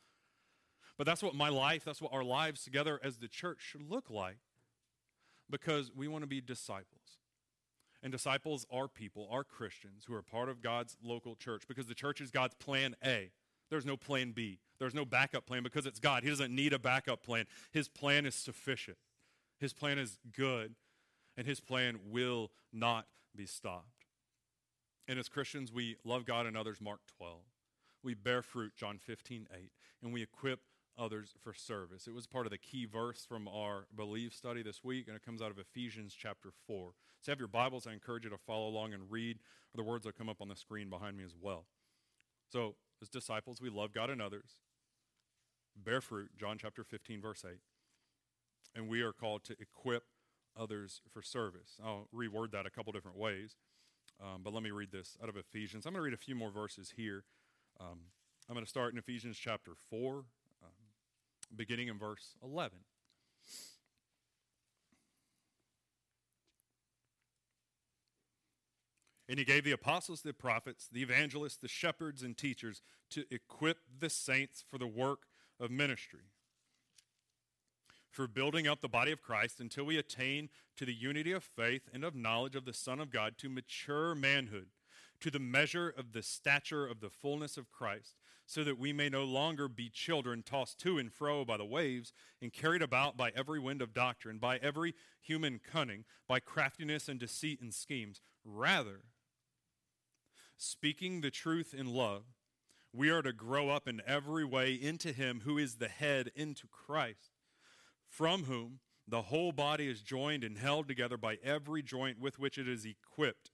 But 0.97 1.09
that's 1.09 1.25
what 1.25 1.35
my 1.35 1.49
life, 1.49 1.85
that's 1.85 2.01
what 2.01 2.13
our 2.13 2.23
lives 2.23 2.63
together 2.63 3.01
as 3.03 3.17
the 3.17 3.27
church 3.27 3.59
should 3.61 3.91
look 3.91 4.11
like 4.11 4.39
because 5.51 5.91
we 5.93 6.07
want 6.07 6.23
to 6.23 6.29
be 6.29 6.41
disciples. 6.41 7.19
And 8.01 8.13
disciples 8.13 8.65
are 8.71 8.87
people, 8.87 9.27
are 9.29 9.43
Christians 9.43 10.05
who 10.07 10.15
are 10.15 10.23
part 10.23 10.49
of 10.49 10.63
God's 10.63 10.97
local 11.03 11.35
church 11.35 11.65
because 11.67 11.89
the 11.89 11.95
church 11.97 12.21
is 12.21 12.31
God's 12.31 12.55
plan 12.55 12.95
A. 13.05 13.33
There's 13.71 13.85
no 13.85 13.97
plan 13.97 14.31
B. 14.31 14.61
There's 14.79 14.95
no 14.95 15.05
backup 15.05 15.47
plan 15.47 15.65
because 15.65 15.85
it's 15.85 15.99
God. 15.99 16.23
He 16.23 16.29
doesn't 16.29 16.55
need 16.55 16.73
a 16.73 16.79
backup 16.79 17.25
plan. 17.25 17.47
His 17.73 17.89
plan 17.89 18.25
is 18.25 18.37
sufficient. 18.37 18.99
His 19.59 19.73
plan 19.73 19.99
is 19.99 20.21
good, 20.33 20.77
and 21.37 21.45
His 21.45 21.59
plan 21.59 21.99
will 22.09 22.53
not 22.73 23.09
be 23.35 23.45
stopped. 23.45 23.98
And 25.09 25.19
as 25.19 25.29
Christians, 25.29 25.73
we 25.73 25.97
love 26.05 26.27
God 26.27 26.45
and 26.45 26.57
others, 26.57 26.81
Mark 26.81 27.01
12. 27.17 27.39
We 28.03 28.13
bear 28.13 28.43
fruit, 28.43 28.73
John 28.77 28.99
15, 28.99 29.49
8. 29.53 29.71
And 30.03 30.13
we 30.13 30.23
equip 30.23 30.61
others 30.99 31.35
for 31.43 31.55
service. 31.55 32.07
It 32.07 32.15
was 32.15 32.27
part 32.27 32.47
of 32.47 32.51
the 32.51 32.59
key 32.59 32.85
verse 32.85 33.25
from 33.27 33.49
our 33.49 33.87
belief 33.97 34.35
study 34.35 34.63
this 34.63 34.85
week, 34.85 35.07
and 35.07 35.17
it 35.17 35.25
comes 35.25 35.41
out 35.41 35.51
of 35.51 35.59
Ephesians 35.59 36.15
chapter 36.17 36.51
4. 36.67 36.93
So, 37.23 37.33
have 37.33 37.39
your 37.39 37.49
Bibles. 37.49 37.87
I 37.87 37.93
encourage 37.93 38.25
you 38.25 38.31
to 38.31 38.39
follow 38.39 38.69
along 38.69 38.93
and 38.93 39.11
read. 39.11 39.39
The 39.75 39.83
words 39.83 40.05
that 40.05 40.17
come 40.17 40.29
up 40.29 40.41
on 40.41 40.49
the 40.49 40.57
screen 40.57 40.91
behind 40.91 41.17
me 41.17 41.25
as 41.25 41.35
well. 41.41 41.67
So, 42.51 42.75
as 43.01 43.09
disciples, 43.09 43.61
we 43.61 43.71
love 43.71 43.93
God 43.93 44.11
and 44.11 44.21
others, 44.21 44.61
bear 45.77 46.01
fruit, 46.01 46.31
John 46.37 46.59
chapter 46.61 46.83
15, 46.83 47.21
verse 47.21 47.45
8. 47.49 47.59
And 48.75 48.89
we 48.89 49.03
are 49.03 49.13
called 49.13 49.45
to 49.45 49.57
equip 49.61 50.05
others 50.59 51.01
for 51.13 51.23
service. 51.23 51.79
I'll 51.85 52.09
reword 52.15 52.51
that 52.53 52.67
a 52.67 52.71
couple 52.71 52.93
different 52.93 53.17
ways, 53.17 53.57
um, 54.21 54.43
but 54.43 54.53
let 54.53 54.63
me 54.63 54.71
read 54.71 54.91
this 54.91 55.17
out 55.23 55.29
of 55.29 55.37
Ephesians. 55.37 55.87
I'm 55.87 55.93
going 55.93 56.01
to 56.01 56.05
read 56.05 56.15
a 56.15 56.17
few 56.17 56.35
more 56.35 56.51
verses 56.51 56.93
here. 56.97 57.25
Um, 57.81 57.99
I'm 58.49 58.55
going 58.55 58.65
to 58.65 58.69
start 58.69 58.93
in 58.93 58.99
Ephesians 58.99 59.37
chapter 59.37 59.73
4, 59.91 60.17
um, 60.17 60.25
beginning 61.55 61.89
in 61.89 61.99
verse 61.99 62.35
11. 62.43 62.79
And 69.29 69.39
he 69.39 69.45
gave 69.45 69.65
the 69.65 69.73
apostles, 69.73 70.23
the 70.23 70.33
prophets, 70.33 70.89
the 70.91 71.03
evangelists, 71.03 71.57
the 71.57 71.69
shepherds, 71.69 72.23
and 72.23 72.37
teachers 72.37 72.81
to 73.11 73.25
equip 73.31 73.79
the 74.01 74.09
saints 74.09 74.65
for 74.69 74.79
the 74.79 74.87
work 74.87 75.21
of 75.61 75.71
ministry, 75.71 76.31
for 78.11 78.27
building 78.27 78.67
up 78.67 78.81
the 78.81 78.89
body 78.89 79.13
of 79.13 79.23
Christ 79.23 79.61
until 79.61 79.85
we 79.85 79.99
attain 79.99 80.49
to 80.77 80.85
the 80.85 80.95
unity 80.95 81.33
of 81.33 81.45
faith 81.45 81.89
and 81.93 82.05
of 82.05 82.15
knowledge 82.15 82.57
of 82.57 82.65
the 82.65 82.73
Son 82.73 83.01
of 83.01 83.11
God, 83.11 83.37
to 83.39 83.49
mature 83.49 84.15
manhood, 84.15 84.69
to 85.21 85.31
the 85.31 85.39
measure 85.39 85.89
of 85.89 86.13
the 86.13 86.23
stature 86.23 86.87
of 86.87 87.01
the 87.01 87.11
fullness 87.11 87.57
of 87.57 87.71
Christ, 87.71 88.15
so 88.47 88.65
that 88.65 88.79
we 88.79 88.93
may 88.93 89.09
no 89.09 89.25
longer 89.25 89.69
be 89.69 89.91
children 89.91 90.43
tossed 90.43 90.79
to 90.81 90.97
and 90.99 91.13
fro 91.13 91.45
by 91.45 91.59
the 91.59 91.65
waves 91.67 92.13
and 92.41 92.53
carried 92.53 92.81
about 92.81 93.17
by 93.17 93.31
every 93.37 93.61
wind 93.61 93.83
of 93.83 93.93
doctrine, 93.93 94.39
by 94.39 94.57
every 94.59 94.95
human 95.21 95.61
cunning, 95.61 96.05
by 96.27 96.41
craftiness 96.41 97.09
and 97.09 97.21
deceit 97.21 97.61
and 97.61 97.75
schemes. 97.75 98.23
Rather, 98.45 99.01
speaking 100.57 101.21
the 101.21 101.31
truth 101.31 101.75
in 101.77 101.93
love, 101.93 102.23
we 102.93 103.11
are 103.11 103.23
to 103.23 103.33
grow 103.35 103.69
up 103.69 103.87
in 103.87 104.01
every 104.07 104.45
way 104.45 104.73
into 104.73 105.13
Him 105.13 105.43
who 105.45 105.59
is 105.59 105.75
the 105.75 105.89
head, 105.89 106.31
into 106.35 106.67
Christ, 106.69 107.38
from 108.19 108.43
whom 108.43 108.81
the 109.07 109.23
whole 109.23 109.53
body 109.53 109.89
is 109.89 110.03
joined 110.03 110.43
and 110.43 110.59
held 110.59 110.89
together 110.89 111.17
by 111.17 111.39
every 111.45 111.85
joint 111.85 112.19
with 112.19 112.37
which 112.37 112.59
it 112.59 112.67
is 112.67 112.85
equipped. 112.85 113.53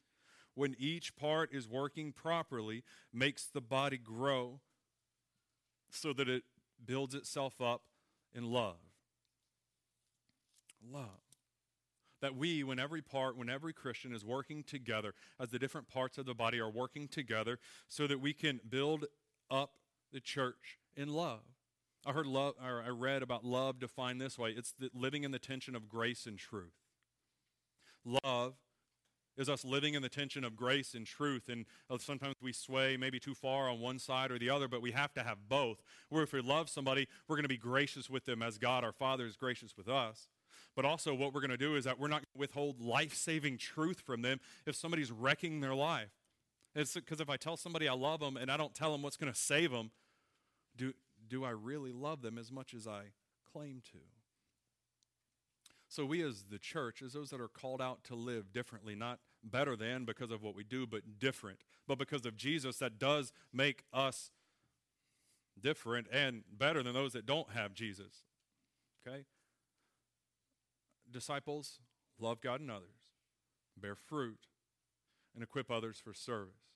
When 0.54 0.74
each 0.78 1.14
part 1.16 1.52
is 1.52 1.68
working 1.68 2.12
properly, 2.12 2.82
makes 3.12 3.44
the 3.44 3.60
body 3.60 3.98
grow 3.98 4.60
so 5.90 6.14
that 6.14 6.30
it 6.30 6.44
builds 6.82 7.14
itself 7.14 7.60
up 7.60 7.82
in 8.34 8.50
love. 8.50 8.78
Love 10.82 11.20
that 12.22 12.34
we, 12.34 12.64
when 12.64 12.78
every 12.78 13.02
part, 13.02 13.36
when 13.36 13.50
every 13.50 13.74
Christian 13.74 14.14
is 14.14 14.24
working 14.24 14.62
together, 14.62 15.12
as 15.38 15.50
the 15.50 15.58
different 15.58 15.88
parts 15.88 16.16
of 16.16 16.24
the 16.24 16.32
body 16.32 16.58
are 16.58 16.70
working 16.70 17.06
together, 17.06 17.58
so 17.86 18.06
that 18.06 18.18
we 18.18 18.32
can 18.32 18.62
build 18.66 19.04
up 19.50 19.72
the 20.10 20.20
church 20.20 20.78
in 20.96 21.10
love. 21.10 21.42
I 22.06 22.12
heard 22.12 22.26
love, 22.26 22.54
or 22.62 22.82
I 22.82 22.90
read 22.90 23.22
about 23.22 23.44
love 23.44 23.78
defined 23.78 24.20
this 24.20 24.38
way 24.38 24.50
it's 24.50 24.74
living 24.92 25.24
in 25.24 25.30
the 25.30 25.38
tension 25.38 25.74
of 25.74 25.88
grace 25.88 26.26
and 26.26 26.38
truth. 26.38 26.74
Love 28.04 28.54
is 29.36 29.48
us 29.48 29.64
living 29.64 29.94
in 29.94 30.02
the 30.02 30.08
tension 30.08 30.44
of 30.44 30.56
grace 30.56 30.94
and 30.94 31.06
truth. 31.06 31.48
And 31.48 31.66
uh, 31.90 31.98
sometimes 31.98 32.34
we 32.40 32.52
sway 32.52 32.96
maybe 32.96 33.18
too 33.18 33.34
far 33.34 33.68
on 33.68 33.80
one 33.80 33.98
side 33.98 34.30
or 34.30 34.38
the 34.38 34.50
other, 34.50 34.68
but 34.68 34.82
we 34.82 34.92
have 34.92 35.12
to 35.14 35.22
have 35.22 35.48
both. 35.48 35.82
Where 36.08 36.22
if 36.22 36.32
we 36.32 36.40
love 36.40 36.68
somebody, 36.68 37.08
we're 37.26 37.36
going 37.36 37.44
to 37.44 37.48
be 37.48 37.56
gracious 37.56 38.08
with 38.08 38.24
them 38.24 38.42
as 38.42 38.58
God, 38.58 38.84
our 38.84 38.92
Father, 38.92 39.26
is 39.26 39.36
gracious 39.36 39.76
with 39.76 39.88
us. 39.88 40.28
But 40.76 40.84
also, 40.84 41.14
what 41.14 41.32
we're 41.32 41.40
going 41.40 41.50
to 41.50 41.56
do 41.56 41.76
is 41.76 41.84
that 41.84 41.98
we're 41.98 42.08
not 42.08 42.16
going 42.16 42.32
to 42.34 42.38
withhold 42.38 42.80
life 42.80 43.14
saving 43.14 43.58
truth 43.58 44.00
from 44.00 44.22
them 44.22 44.40
if 44.66 44.74
somebody's 44.74 45.12
wrecking 45.12 45.60
their 45.60 45.74
life. 45.74 46.10
It's 46.74 46.94
because 46.94 47.20
if 47.20 47.30
I 47.30 47.36
tell 47.36 47.56
somebody 47.56 47.88
I 47.88 47.94
love 47.94 48.20
them 48.20 48.36
and 48.36 48.50
I 48.50 48.56
don't 48.56 48.74
tell 48.74 48.90
them 48.90 49.02
what's 49.02 49.16
going 49.16 49.32
to 49.32 49.38
save 49.38 49.70
them, 49.70 49.92
do, 50.76 50.92
do 51.28 51.44
I 51.44 51.50
really 51.50 51.92
love 51.92 52.22
them 52.22 52.38
as 52.38 52.50
much 52.52 52.74
as 52.74 52.86
I 52.86 53.12
claim 53.52 53.82
to? 53.92 53.98
So, 55.88 56.04
we 56.04 56.22
as 56.22 56.44
the 56.50 56.58
church, 56.58 57.02
as 57.02 57.12
those 57.12 57.30
that 57.30 57.40
are 57.40 57.48
called 57.48 57.80
out 57.80 58.02
to 58.04 58.14
live 58.14 58.52
differently, 58.52 58.94
not 58.94 59.20
better 59.44 59.76
than 59.76 60.04
because 60.04 60.30
of 60.30 60.42
what 60.42 60.54
we 60.56 60.64
do, 60.64 60.86
but 60.86 61.18
different, 61.18 61.58
but 61.86 61.98
because 61.98 62.26
of 62.26 62.36
Jesus, 62.36 62.78
that 62.78 62.98
does 62.98 63.32
make 63.52 63.84
us 63.92 64.30
different 65.60 66.08
and 66.10 66.42
better 66.50 66.82
than 66.82 66.94
those 66.94 67.12
that 67.12 67.26
don't 67.26 67.50
have 67.50 67.74
Jesus. 67.74 68.24
Okay? 69.06 69.24
disciples 71.14 71.78
love 72.18 72.40
God 72.40 72.60
and 72.60 72.70
others, 72.70 73.08
bear 73.76 73.94
fruit, 73.94 74.48
and 75.34 75.42
equip 75.42 75.70
others 75.70 75.98
for 75.98 76.12
service. 76.12 76.73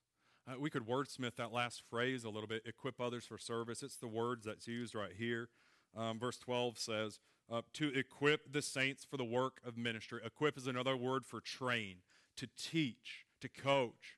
Uh, 0.48 0.58
we 0.58 0.70
could 0.70 0.86
wordsmith 0.86 1.36
that 1.36 1.52
last 1.52 1.82
phrase 1.90 2.24
a 2.24 2.30
little 2.30 2.46
bit 2.46 2.62
equip 2.64 3.00
others 3.00 3.24
for 3.24 3.36
service. 3.36 3.82
It's 3.82 3.96
the 3.96 4.08
words 4.08 4.46
that's 4.46 4.66
used 4.66 4.94
right 4.94 5.12
here. 5.16 5.48
Um, 5.96 6.18
verse 6.18 6.38
12 6.38 6.78
says, 6.78 7.18
uh, 7.50 7.62
to 7.74 7.92
equip 7.98 8.52
the 8.52 8.62
saints 8.62 9.04
for 9.04 9.16
the 9.16 9.24
work 9.24 9.60
of 9.66 9.76
ministry. 9.76 10.20
Equip 10.24 10.56
is 10.56 10.66
another 10.66 10.96
word 10.96 11.26
for 11.26 11.40
train, 11.40 11.96
to 12.36 12.46
teach, 12.56 13.26
to 13.40 13.48
coach 13.48 14.16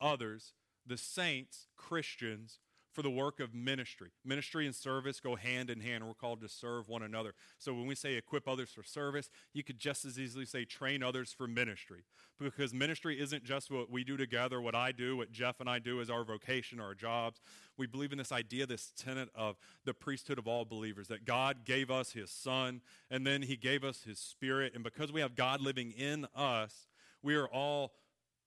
others, 0.00 0.52
the 0.86 0.98
saints, 0.98 1.66
Christians, 1.76 2.58
for 2.94 3.02
the 3.02 3.10
work 3.10 3.40
of 3.40 3.52
ministry. 3.54 4.10
Ministry 4.24 4.66
and 4.66 4.74
service 4.74 5.18
go 5.18 5.34
hand 5.34 5.68
in 5.68 5.80
hand. 5.80 6.06
We're 6.06 6.14
called 6.14 6.40
to 6.42 6.48
serve 6.48 6.88
one 6.88 7.02
another. 7.02 7.34
So 7.58 7.74
when 7.74 7.86
we 7.86 7.96
say 7.96 8.14
equip 8.14 8.46
others 8.46 8.70
for 8.70 8.84
service, 8.84 9.28
you 9.52 9.64
could 9.64 9.78
just 9.78 10.04
as 10.04 10.18
easily 10.18 10.46
say 10.46 10.64
train 10.64 11.02
others 11.02 11.32
for 11.32 11.48
ministry. 11.48 12.04
Because 12.38 12.72
ministry 12.72 13.20
isn't 13.20 13.44
just 13.44 13.70
what 13.70 13.90
we 13.90 14.04
do 14.04 14.16
together, 14.16 14.60
what 14.60 14.74
I 14.74 14.92
do, 14.92 15.16
what 15.16 15.32
Jeff 15.32 15.60
and 15.60 15.68
I 15.68 15.78
do 15.80 16.00
is 16.00 16.08
our 16.08 16.24
vocation 16.24 16.80
our 16.80 16.94
jobs. 16.94 17.40
We 17.76 17.86
believe 17.86 18.12
in 18.12 18.18
this 18.18 18.32
idea, 18.32 18.66
this 18.66 18.92
tenet 18.96 19.28
of 19.34 19.56
the 19.84 19.94
priesthood 19.94 20.38
of 20.38 20.46
all 20.46 20.64
believers, 20.64 21.08
that 21.08 21.24
God 21.24 21.64
gave 21.64 21.90
us 21.90 22.12
his 22.12 22.30
son 22.30 22.80
and 23.10 23.26
then 23.26 23.42
he 23.42 23.56
gave 23.56 23.82
us 23.82 24.02
his 24.04 24.18
spirit. 24.18 24.72
And 24.74 24.84
because 24.84 25.12
we 25.12 25.20
have 25.20 25.34
God 25.34 25.60
living 25.60 25.90
in 25.90 26.26
us, 26.34 26.88
we 27.22 27.34
are 27.34 27.48
all 27.48 27.92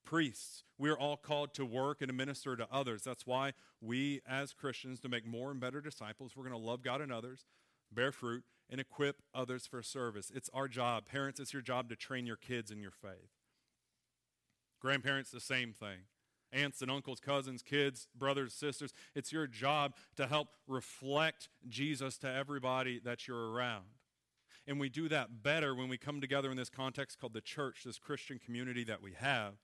priests. 0.08 0.64
We 0.78 0.90
are 0.90 0.98
all 0.98 1.18
called 1.18 1.54
to 1.56 1.66
work 1.66 1.98
and 2.00 2.08
to 2.08 2.14
minister 2.16 2.56
to 2.56 2.68
others. 2.72 3.04
That's 3.04 3.28
why 3.28 3.52
we, 3.82 4.22
as 4.26 4.54
Christians, 4.54 5.02
to 5.02 5.10
make 5.10 5.28
more 5.28 5.52
and 5.52 5.60
better 5.60 5.82
disciples, 5.82 6.32
we're 6.36 6.48
going 6.48 6.60
to 6.60 6.66
love 6.66 6.82
God 6.82 7.02
and 7.02 7.12
others, 7.12 7.46
bear 7.92 8.14
fruit, 8.14 8.44
and 8.70 8.80
equip 8.80 9.18
others 9.36 9.68
for 9.68 9.84
service. 9.84 10.32
It's 10.34 10.50
our 10.54 10.70
job. 10.70 11.08
Parents, 11.08 11.42
it's 11.42 11.52
your 11.52 11.62
job 11.62 11.90
to 11.90 11.98
train 11.98 12.26
your 12.26 12.38
kids 12.38 12.72
in 12.72 12.80
your 12.80 12.92
faith. 12.92 13.34
Grandparents, 14.80 15.30
the 15.30 15.42
same 15.42 15.74
thing. 15.74 16.00
Aunts 16.54 16.82
and 16.82 16.90
uncles, 16.90 17.20
cousins, 17.20 17.62
kids, 17.62 18.08
brothers, 18.18 18.54
sisters, 18.54 18.94
it's 19.14 19.34
your 19.34 19.46
job 19.46 19.94
to 20.16 20.28
help 20.28 20.48
reflect 20.68 21.50
Jesus 21.68 22.18
to 22.20 22.32
everybody 22.32 23.02
that 23.04 23.28
you're 23.28 23.52
around. 23.52 23.84
And 24.66 24.80
we 24.80 24.88
do 24.88 25.10
that 25.10 25.44
better 25.44 25.76
when 25.76 25.90
we 25.90 25.98
come 25.98 26.22
together 26.22 26.50
in 26.50 26.56
this 26.56 26.70
context 26.70 27.20
called 27.20 27.34
the 27.34 27.42
church, 27.42 27.82
this 27.84 28.00
Christian 28.00 28.40
community 28.40 28.86
that 28.86 29.02
we 29.02 29.12
have, 29.18 29.56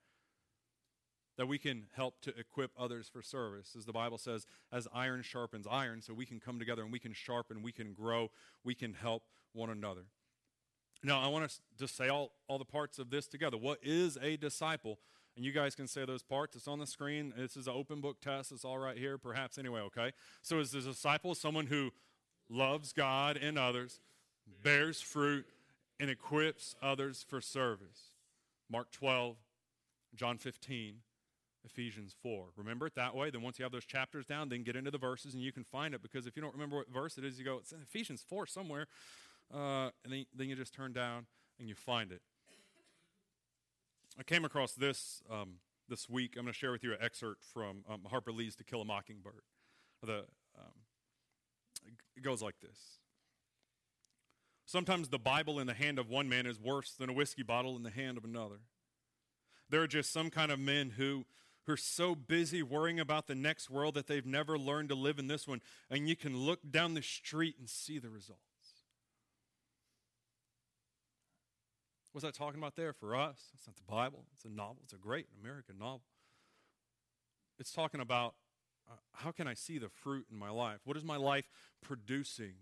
that 1.36 1.46
we 1.46 1.58
can 1.58 1.86
help 1.94 2.20
to 2.22 2.38
equip 2.38 2.70
others 2.78 3.08
for 3.08 3.22
service. 3.22 3.74
As 3.76 3.84
the 3.84 3.92
Bible 3.92 4.18
says, 4.18 4.46
as 4.72 4.86
iron 4.94 5.22
sharpens 5.22 5.66
iron, 5.70 6.00
so 6.00 6.14
we 6.14 6.26
can 6.26 6.40
come 6.40 6.58
together 6.58 6.82
and 6.82 6.92
we 6.92 6.98
can 6.98 7.12
sharpen, 7.12 7.62
we 7.62 7.72
can 7.72 7.92
grow, 7.92 8.30
we 8.62 8.74
can 8.74 8.94
help 8.94 9.24
one 9.52 9.70
another. 9.70 10.02
Now, 11.02 11.20
I 11.20 11.28
want 11.28 11.50
to 11.50 11.56
just 11.78 11.96
say 11.96 12.08
all, 12.08 12.32
all 12.48 12.58
the 12.58 12.64
parts 12.64 12.98
of 12.98 13.10
this 13.10 13.26
together. 13.26 13.58
What 13.58 13.78
is 13.82 14.16
a 14.22 14.36
disciple? 14.36 14.98
And 15.36 15.44
you 15.44 15.52
guys 15.52 15.74
can 15.74 15.88
say 15.88 16.04
those 16.04 16.22
parts. 16.22 16.56
It's 16.56 16.68
on 16.68 16.78
the 16.78 16.86
screen. 16.86 17.34
This 17.36 17.56
is 17.56 17.66
an 17.66 17.74
open 17.76 18.00
book 18.00 18.20
test. 18.20 18.52
It's 18.52 18.64
all 18.64 18.78
right 18.78 18.96
here, 18.96 19.18
perhaps 19.18 19.58
anyway, 19.58 19.80
okay? 19.80 20.12
So, 20.42 20.60
is 20.60 20.74
a 20.74 20.80
disciple 20.80 21.34
someone 21.34 21.66
who 21.66 21.90
loves 22.48 22.92
God 22.92 23.36
and 23.36 23.58
others, 23.58 24.00
bears 24.62 25.00
fruit, 25.00 25.44
and 25.98 26.08
equips 26.08 26.76
others 26.80 27.24
for 27.28 27.40
service? 27.40 28.14
Mark 28.70 28.90
12, 28.92 29.36
John 30.14 30.38
15, 30.38 30.96
Ephesians 31.64 32.14
4. 32.22 32.46
Remember 32.56 32.86
it 32.86 32.94
that 32.96 33.14
way. 33.14 33.30
Then, 33.30 33.42
once 33.42 33.58
you 33.58 33.64
have 33.64 33.72
those 33.72 33.84
chapters 33.84 34.26
down, 34.26 34.48
then 34.48 34.62
get 34.62 34.76
into 34.76 34.90
the 34.90 34.98
verses 34.98 35.34
and 35.34 35.42
you 35.42 35.52
can 35.52 35.64
find 35.64 35.94
it. 35.94 36.02
Because 36.02 36.26
if 36.26 36.36
you 36.36 36.42
don't 36.42 36.52
remember 36.52 36.76
what 36.76 36.90
verse 36.92 37.18
it 37.18 37.24
is, 37.24 37.38
you 37.38 37.44
go, 37.44 37.58
it's 37.58 37.72
in 37.72 37.80
Ephesians 37.82 38.24
4 38.28 38.46
somewhere. 38.46 38.86
Uh, 39.52 39.90
and 40.04 40.12
then, 40.12 40.26
then 40.34 40.48
you 40.48 40.56
just 40.56 40.74
turn 40.74 40.92
down 40.92 41.26
and 41.58 41.68
you 41.68 41.74
find 41.74 42.12
it. 42.12 42.22
I 44.18 44.22
came 44.22 44.44
across 44.44 44.72
this 44.72 45.22
um, 45.30 45.54
this 45.88 46.08
week. 46.08 46.34
I'm 46.36 46.44
going 46.44 46.52
to 46.52 46.58
share 46.58 46.72
with 46.72 46.84
you 46.84 46.92
an 46.92 46.98
excerpt 47.00 47.44
from 47.44 47.84
um, 47.88 48.02
Harper 48.08 48.32
Lee's 48.32 48.56
To 48.56 48.64
Kill 48.64 48.80
a 48.80 48.84
Mockingbird. 48.84 49.42
The, 50.02 50.24
um, 50.58 50.72
it 52.16 52.22
goes 52.22 52.42
like 52.42 52.60
this 52.60 52.98
Sometimes 54.66 55.08
the 55.08 55.18
Bible 55.18 55.60
in 55.60 55.66
the 55.66 55.74
hand 55.74 55.98
of 55.98 56.08
one 56.08 56.28
man 56.28 56.46
is 56.46 56.60
worse 56.60 56.92
than 56.92 57.10
a 57.10 57.12
whiskey 57.12 57.42
bottle 57.42 57.76
in 57.76 57.82
the 57.82 57.90
hand 57.90 58.16
of 58.16 58.24
another. 58.24 58.60
There 59.68 59.82
are 59.82 59.86
just 59.86 60.12
some 60.12 60.30
kind 60.30 60.50
of 60.50 60.58
men 60.58 60.90
who, 60.96 61.24
who 61.66 61.72
are 61.72 61.76
so 61.76 62.14
busy 62.14 62.62
worrying 62.62 63.00
about 63.00 63.26
the 63.26 63.34
next 63.34 63.70
world 63.70 63.94
that 63.94 64.06
they've 64.06 64.26
never 64.26 64.58
learned 64.58 64.90
to 64.90 64.94
live 64.94 65.18
in 65.18 65.26
this 65.26 65.48
one, 65.48 65.60
and 65.90 66.08
you 66.08 66.16
can 66.16 66.36
look 66.36 66.60
down 66.70 66.94
the 66.94 67.02
street 67.02 67.56
and 67.58 67.68
see 67.68 67.98
the 67.98 68.10
results. 68.10 68.40
What's 72.12 72.24
that 72.24 72.34
talking 72.34 72.60
about 72.60 72.76
there 72.76 72.92
for 72.92 73.16
us? 73.16 73.50
It's 73.54 73.66
not 73.66 73.74
the 73.74 73.82
Bible, 73.82 74.24
it's 74.34 74.44
a 74.44 74.48
novel. 74.48 74.76
It's 74.84 74.92
a 74.92 74.98
great 74.98 75.26
American 75.42 75.78
novel. 75.78 76.02
It's 77.58 77.72
talking 77.72 78.00
about 78.00 78.34
uh, 78.88 78.94
how 79.12 79.32
can 79.32 79.48
I 79.48 79.54
see 79.54 79.78
the 79.78 79.88
fruit 79.88 80.26
in 80.30 80.38
my 80.38 80.50
life? 80.50 80.78
What 80.84 80.96
is 80.96 81.04
my 81.04 81.16
life 81.16 81.46
producing 81.82 82.54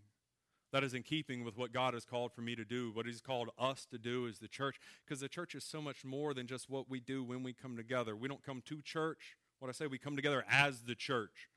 that 0.72 0.82
is 0.82 0.94
in 0.94 1.02
keeping 1.02 1.44
with 1.44 1.56
what 1.56 1.72
God 1.72 1.94
has 1.94 2.04
called 2.04 2.32
for 2.32 2.40
me 2.40 2.56
to 2.56 2.64
do, 2.64 2.90
what 2.92 3.06
He's 3.06 3.20
called 3.20 3.50
us 3.58 3.87
to 3.90 3.98
do 3.98 4.26
as 4.26 4.38
the 4.38 4.48
church? 4.48 4.80
Because 5.04 5.20
the 5.20 5.28
church 5.28 5.54
is 5.54 5.64
so 5.64 5.80
much 5.80 6.04
more 6.04 6.35
than 6.35 6.46
just 6.46 6.70
what 6.70 6.88
we 6.88 7.00
do 7.00 7.22
when 7.22 7.42
we 7.42 7.52
come 7.52 7.76
together. 7.76 8.16
We 8.16 8.28
don't 8.28 8.42
come 8.42 8.62
to 8.66 8.80
church. 8.82 9.37
What 9.58 9.68
I 9.68 9.72
say, 9.72 9.87
we 9.87 9.98
come 9.98 10.16
together 10.16 10.44
as 10.50 10.80
the 10.80 10.94
church. 10.94 11.48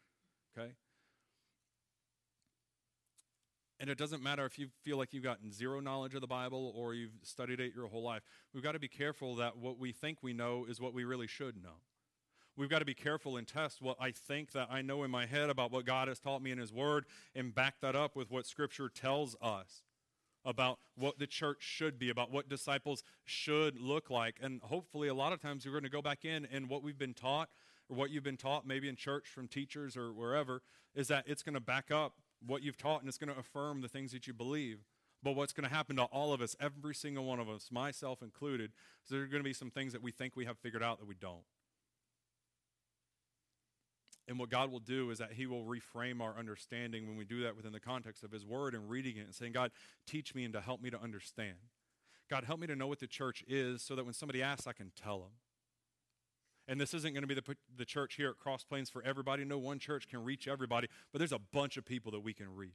Okay? 0.58 0.74
And 3.80 3.90
it 3.90 3.98
doesn't 3.98 4.24
matter 4.24 4.46
if 4.46 4.58
you 4.58 4.70
feel 4.84 4.98
like 4.98 5.14
you've 5.14 5.24
gotten 5.24 5.52
zero 5.52 5.80
knowledge 5.80 6.16
of 6.16 6.22
the 6.22 6.28
Bible 6.28 6.74
or 6.76 6.94
you've 6.94 7.12
studied 7.24 7.60
it 7.60 7.74
your 7.76 7.88
whole 7.88 8.04
life. 8.04 8.22
We've 8.54 8.64
got 8.64 8.72
to 8.72 8.80
be 8.80 8.88
careful 8.88 9.36
that 9.36 9.58
what 9.58 9.78
we 9.78 9.92
think 9.92 10.20
we 10.22 10.34
know 10.34 10.66
is 10.70 10.80
what 10.80 10.94
we 10.94 11.04
really 11.04 11.28
should 11.28 11.62
know. 11.62 11.82
We've 12.58 12.70
got 12.70 12.80
to 12.80 12.86
be 12.86 12.94
careful 12.94 13.36
and 13.36 13.46
test 13.46 13.82
what 13.82 13.98
I 14.00 14.12
think 14.12 14.54
that 14.54 14.70
I 14.72 14.82
know 14.82 15.04
in 15.04 15.12
my 15.12 15.26
head 15.26 15.50
about 15.50 15.72
what 15.72 15.86
God 15.86 16.08
has 16.08 16.20
taught 16.20 16.42
me 16.42 16.52
in 16.52 16.58
His 16.58 16.72
Word 16.72 17.06
and 17.36 17.54
back 17.54 17.82
that 17.82 17.96
up 17.96 18.16
with 18.16 18.32
what 18.32 18.46
Scripture 18.46 18.88
tells 18.88 19.36
us 19.42 19.84
about 20.46 20.80
what 20.96 21.20
the 21.20 21.28
church 21.28 21.58
should 21.60 22.00
be, 22.00 22.10
about 22.10 22.32
what 22.32 22.48
disciples 22.48 23.04
should 23.26 23.80
look 23.80 24.10
like. 24.10 24.38
And 24.42 24.62
hopefully, 24.62 25.10
a 25.10 25.14
lot 25.14 25.34
of 25.34 25.42
times, 25.42 25.66
we're 25.66 25.72
going 25.72 25.84
to 25.84 25.90
go 25.90 26.02
back 26.02 26.24
in 26.24 26.48
and 26.52 26.70
what 26.70 26.82
we've 26.82 26.98
been 26.98 27.14
taught 27.14 27.50
or 27.90 27.98
what 27.98 28.10
you've 28.10 28.24
been 28.24 28.38
taught, 28.38 28.66
maybe 28.66 28.88
in 28.88 28.96
church 28.96 29.28
from 29.28 29.48
teachers 29.48 29.98
or 29.98 30.14
wherever, 30.14 30.62
is 30.96 31.08
that 31.10 31.26
it's 31.28 31.44
going 31.44 31.56
to 31.56 31.60
back 31.60 31.92
up 31.92 32.14
what 32.46 32.64
you've 32.64 32.78
taught 32.78 33.02
and 33.02 33.10
it's 33.10 33.18
going 33.18 33.34
to 33.34 33.40
affirm 33.40 33.82
the 33.82 33.90
things 33.90 34.12
that 34.14 34.28
you 34.28 34.34
believe. 34.34 34.86
But 35.22 35.36
what's 35.36 35.54
going 35.54 35.68
to 35.68 35.76
happen 35.76 35.96
to 35.96 36.04
all 36.04 36.34
of 36.34 36.42
us, 36.42 36.56
every 36.60 36.94
single 36.94 37.26
one 37.26 37.40
of 37.40 37.50
us, 37.50 37.70
myself 37.72 38.22
included, 38.22 38.72
is 39.04 39.10
there 39.10 39.24
are 39.24 39.28
going 39.28 39.42
to 39.42 39.48
be 39.48 39.54
some 39.54 39.72
things 39.72 39.92
that 39.94 40.04
we 40.04 40.12
think 40.12 40.36
we 40.36 40.46
have 40.46 40.58
figured 40.60 40.84
out 40.84 41.00
that 41.00 41.08
we 41.08 41.16
don't. 41.16 41.44
And 44.28 44.40
what 44.40 44.50
God 44.50 44.72
will 44.72 44.80
do 44.80 45.12
is 45.12 45.20
that 45.20 45.34
He 45.34 45.46
will 45.46 45.64
reframe 45.64 46.22
our 46.22 46.38
understanding 46.38 47.08
when 47.08 47.16
we 47.16 47.26
do 47.26 47.44
that 47.44 47.56
within 47.56 47.72
the 47.72 47.80
context 47.80 48.24
of 48.24 48.32
His 48.32 48.46
Word 48.46 48.74
and 48.74 48.90
reading 48.90 49.18
it 49.18 49.26
and 49.26 49.36
saying, 49.36 49.52
God, 49.52 49.72
teach 50.08 50.34
me 50.34 50.44
and 50.44 50.54
to 50.54 50.62
help 50.62 50.82
me 50.82 50.90
to 50.90 51.00
understand. 51.00 51.58
God, 52.30 52.44
help 52.44 52.60
me 52.60 52.68
to 52.68 52.76
know 52.76 52.88
what 52.88 53.00
the 53.00 53.08
church 53.08 53.44
is 53.48 53.84
so 53.84 53.96
that 53.96 54.04
when 54.04 54.14
somebody 54.14 54.42
asks, 54.42 54.66
I 54.66 54.74
can 54.74 54.92
tell 54.96 55.20
them. 55.20 55.32
And 56.68 56.82
this 56.82 56.96
isn't 56.96 57.14
going 57.14 57.22
to 57.22 57.28
be 57.28 57.36
the, 57.36 57.56
the 57.78 57.86
church 57.86 58.16
here 58.16 58.30
at 58.30 58.38
Cross 58.38 58.64
Plains 58.64 58.90
for 58.90 59.04
everybody. 59.04 59.46
No 59.46 59.60
one 59.60 59.78
church 59.78 60.08
can 60.08 60.24
reach 60.24 60.48
everybody, 60.48 60.88
but 61.12 61.20
there's 61.20 61.32
a 61.32 61.40
bunch 61.40 61.78
of 61.78 61.86
people 61.86 62.12
that 62.14 62.22
we 62.22 62.34
can 62.34 62.56
reach. 62.56 62.72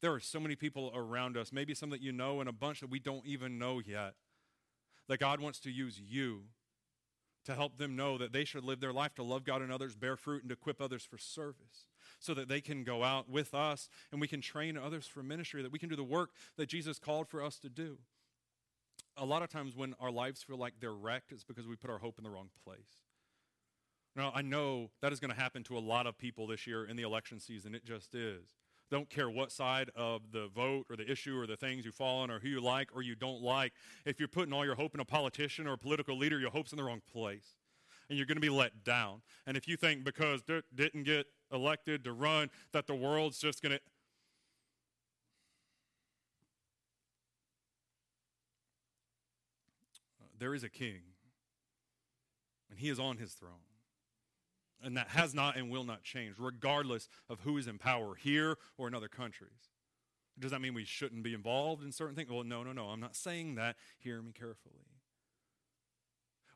There 0.00 0.12
are 0.12 0.20
so 0.20 0.38
many 0.38 0.54
people 0.54 0.92
around 0.94 1.36
us, 1.36 1.52
maybe 1.52 1.74
some 1.74 1.90
that 1.90 2.00
you 2.00 2.12
know, 2.12 2.38
and 2.38 2.48
a 2.48 2.52
bunch 2.52 2.80
that 2.80 2.90
we 2.90 3.00
don't 3.00 3.26
even 3.26 3.58
know 3.58 3.80
yet, 3.84 4.14
that 5.08 5.18
God 5.18 5.40
wants 5.40 5.58
to 5.60 5.72
use 5.72 6.00
you 6.00 6.44
to 7.48 7.54
help 7.54 7.78
them 7.78 7.96
know 7.96 8.18
that 8.18 8.30
they 8.30 8.44
should 8.44 8.62
live 8.62 8.78
their 8.78 8.92
life 8.92 9.14
to 9.14 9.22
love 9.22 9.42
God 9.42 9.62
and 9.62 9.72
others, 9.72 9.96
bear 9.96 10.16
fruit, 10.16 10.42
and 10.42 10.52
equip 10.52 10.82
others 10.82 11.02
for 11.02 11.16
service 11.16 11.86
so 12.20 12.34
that 12.34 12.46
they 12.46 12.60
can 12.60 12.84
go 12.84 13.02
out 13.02 13.30
with 13.30 13.54
us 13.54 13.88
and 14.12 14.20
we 14.20 14.28
can 14.28 14.42
train 14.42 14.76
others 14.76 15.06
for 15.06 15.22
ministry, 15.22 15.62
that 15.62 15.72
we 15.72 15.78
can 15.78 15.88
do 15.88 15.96
the 15.96 16.04
work 16.04 16.28
that 16.58 16.68
Jesus 16.68 16.98
called 16.98 17.26
for 17.26 17.42
us 17.42 17.58
to 17.60 17.70
do. 17.70 17.96
A 19.16 19.24
lot 19.24 19.42
of 19.42 19.48
times 19.48 19.74
when 19.74 19.94
our 19.98 20.10
lives 20.10 20.42
feel 20.42 20.58
like 20.58 20.74
they're 20.78 20.92
wrecked, 20.92 21.32
it's 21.32 21.42
because 21.42 21.66
we 21.66 21.74
put 21.74 21.88
our 21.88 21.96
hope 21.96 22.18
in 22.18 22.24
the 22.24 22.28
wrong 22.28 22.50
place. 22.64 23.00
Now, 24.14 24.30
I 24.34 24.42
know 24.42 24.90
that 25.00 25.14
is 25.14 25.18
going 25.18 25.32
to 25.32 25.40
happen 25.40 25.62
to 25.64 25.78
a 25.78 25.80
lot 25.80 26.06
of 26.06 26.18
people 26.18 26.46
this 26.46 26.66
year 26.66 26.84
in 26.84 26.96
the 26.96 27.02
election 27.02 27.40
season. 27.40 27.74
It 27.74 27.86
just 27.86 28.14
is. 28.14 28.44
Don't 28.90 29.10
care 29.10 29.28
what 29.28 29.52
side 29.52 29.90
of 29.94 30.22
the 30.32 30.48
vote 30.48 30.86
or 30.88 30.96
the 30.96 31.10
issue 31.10 31.38
or 31.38 31.46
the 31.46 31.56
things 31.56 31.84
you 31.84 31.92
fall 31.92 32.22
on 32.22 32.30
or 32.30 32.38
who 32.38 32.48
you 32.48 32.60
like 32.60 32.88
or 32.94 33.02
you 33.02 33.14
don't 33.14 33.42
like. 33.42 33.72
If 34.06 34.18
you're 34.18 34.28
putting 34.28 34.52
all 34.52 34.64
your 34.64 34.76
hope 34.76 34.94
in 34.94 35.00
a 35.00 35.04
politician 35.04 35.66
or 35.66 35.74
a 35.74 35.78
political 35.78 36.16
leader, 36.16 36.38
your 36.38 36.50
hope's 36.50 36.72
in 36.72 36.78
the 36.78 36.84
wrong 36.84 37.02
place. 37.12 37.56
And 38.08 38.16
you're 38.16 38.26
going 38.26 38.36
to 38.36 38.42
be 38.42 38.48
let 38.48 38.84
down. 38.84 39.20
And 39.46 39.56
if 39.56 39.68
you 39.68 39.76
think 39.76 40.04
because 40.04 40.42
they 40.44 40.62
didn't 40.74 41.02
get 41.02 41.26
elected 41.52 42.04
to 42.04 42.12
run 42.12 42.50
that 42.72 42.86
the 42.86 42.94
world's 42.94 43.38
just 43.38 43.62
going 43.62 43.72
to. 43.72 43.80
Uh, 50.20 50.26
there 50.38 50.54
is 50.54 50.64
a 50.64 50.70
king, 50.70 51.00
and 52.70 52.78
he 52.78 52.88
is 52.88 52.98
on 52.98 53.18
his 53.18 53.32
throne. 53.32 53.67
And 54.82 54.96
that 54.96 55.08
has 55.08 55.34
not 55.34 55.56
and 55.56 55.70
will 55.70 55.84
not 55.84 56.02
change, 56.02 56.36
regardless 56.38 57.08
of 57.28 57.40
who 57.40 57.58
is 57.58 57.66
in 57.66 57.78
power 57.78 58.14
here 58.14 58.56
or 58.76 58.86
in 58.86 58.94
other 58.94 59.08
countries. 59.08 59.70
Does 60.38 60.52
that 60.52 60.60
mean 60.60 60.74
we 60.74 60.84
shouldn't 60.84 61.24
be 61.24 61.34
involved 61.34 61.82
in 61.82 61.90
certain 61.90 62.14
things? 62.14 62.30
Well, 62.30 62.44
no, 62.44 62.62
no, 62.62 62.72
no. 62.72 62.86
I'm 62.86 63.00
not 63.00 63.16
saying 63.16 63.56
that. 63.56 63.76
Hear 63.98 64.22
me 64.22 64.32
carefully. 64.32 64.84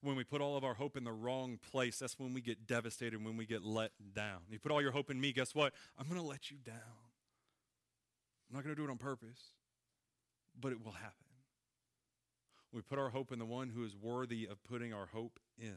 When 0.03 0.17
we 0.17 0.25
put 0.25 0.41
all 0.41 0.57
of 0.57 0.65
our 0.65 0.75
hope 0.75 0.97
in 0.97 1.05
the 1.05 1.13
wrong 1.13 1.59
place, 1.71 1.99
that's 1.99 2.19
when 2.19 2.33
we 2.33 2.41
get 2.41 2.67
devastated, 2.67 3.25
when 3.25 3.37
we 3.37 3.47
get 3.47 3.65
let 3.65 3.93
down. 4.15 4.41
You 4.51 4.59
put 4.59 4.73
all 4.73 4.83
your 4.83 4.93
hope 4.93 5.11
in 5.11 5.21
me, 5.21 5.33
guess 5.33 5.55
what? 5.55 5.73
I'm 5.99 6.07
going 6.07 6.21
to 6.21 6.27
let 6.27 6.51
you 6.51 6.59
down. 6.65 6.75
I'm 8.49 8.57
not 8.57 8.65
going 8.65 8.75
to 8.75 8.81
do 8.81 8.87
it 8.87 8.91
on 8.91 8.99
purpose, 8.99 9.41
but 10.61 10.73
it 10.73 10.85
will 10.85 10.93
happen. 10.93 11.17
We 12.73 12.83
put 12.83 12.99
our 12.99 13.11
hope 13.11 13.33
in 13.33 13.39
the 13.39 13.45
one 13.45 13.69
who 13.69 13.85
is 13.85 13.95
worthy 13.95 14.47
of 14.47 14.63
putting 14.65 14.93
our 14.93 15.07
hope 15.07 15.39
in 15.59 15.77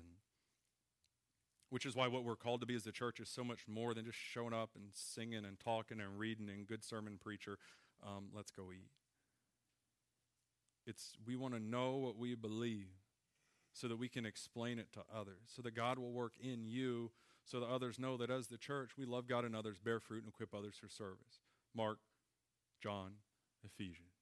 which 1.75 1.85
is 1.85 1.93
why 1.93 2.07
what 2.07 2.23
we're 2.23 2.37
called 2.37 2.61
to 2.61 2.65
be 2.65 2.73
as 2.73 2.85
the 2.85 2.91
church 2.93 3.19
is 3.19 3.27
so 3.27 3.43
much 3.43 3.67
more 3.67 3.93
than 3.93 4.05
just 4.05 4.17
showing 4.17 4.53
up 4.53 4.69
and 4.75 4.85
singing 4.93 5.43
and 5.43 5.59
talking 5.59 5.99
and 5.99 6.17
reading 6.17 6.47
and 6.47 6.65
good 6.65 6.81
sermon 6.85 7.19
preacher. 7.21 7.57
Um, 8.01 8.29
let's 8.33 8.49
go 8.49 8.71
eat. 8.71 8.87
It's 10.87 11.17
we 11.27 11.35
want 11.35 11.53
to 11.53 11.59
know 11.59 11.97
what 11.97 12.17
we 12.17 12.33
believe 12.33 12.87
so 13.73 13.89
that 13.89 13.97
we 13.97 14.07
can 14.07 14.25
explain 14.25 14.79
it 14.79 14.93
to 14.93 15.01
others, 15.13 15.51
so 15.53 15.61
that 15.63 15.75
God 15.75 15.99
will 15.99 16.13
work 16.13 16.31
in 16.41 16.63
you, 16.63 17.11
so 17.43 17.59
that 17.59 17.67
others 17.67 17.99
know 17.99 18.15
that 18.15 18.31
as 18.31 18.47
the 18.47 18.57
church 18.57 18.91
we 18.97 19.03
love 19.03 19.27
God 19.27 19.43
and 19.43 19.53
others, 19.53 19.77
bear 19.77 19.99
fruit, 19.99 20.23
and 20.23 20.31
equip 20.31 20.55
others 20.55 20.75
for 20.79 20.87
service. 20.87 21.41
Mark, 21.75 21.97
John, 22.81 23.15
Ephesians. 23.65 24.15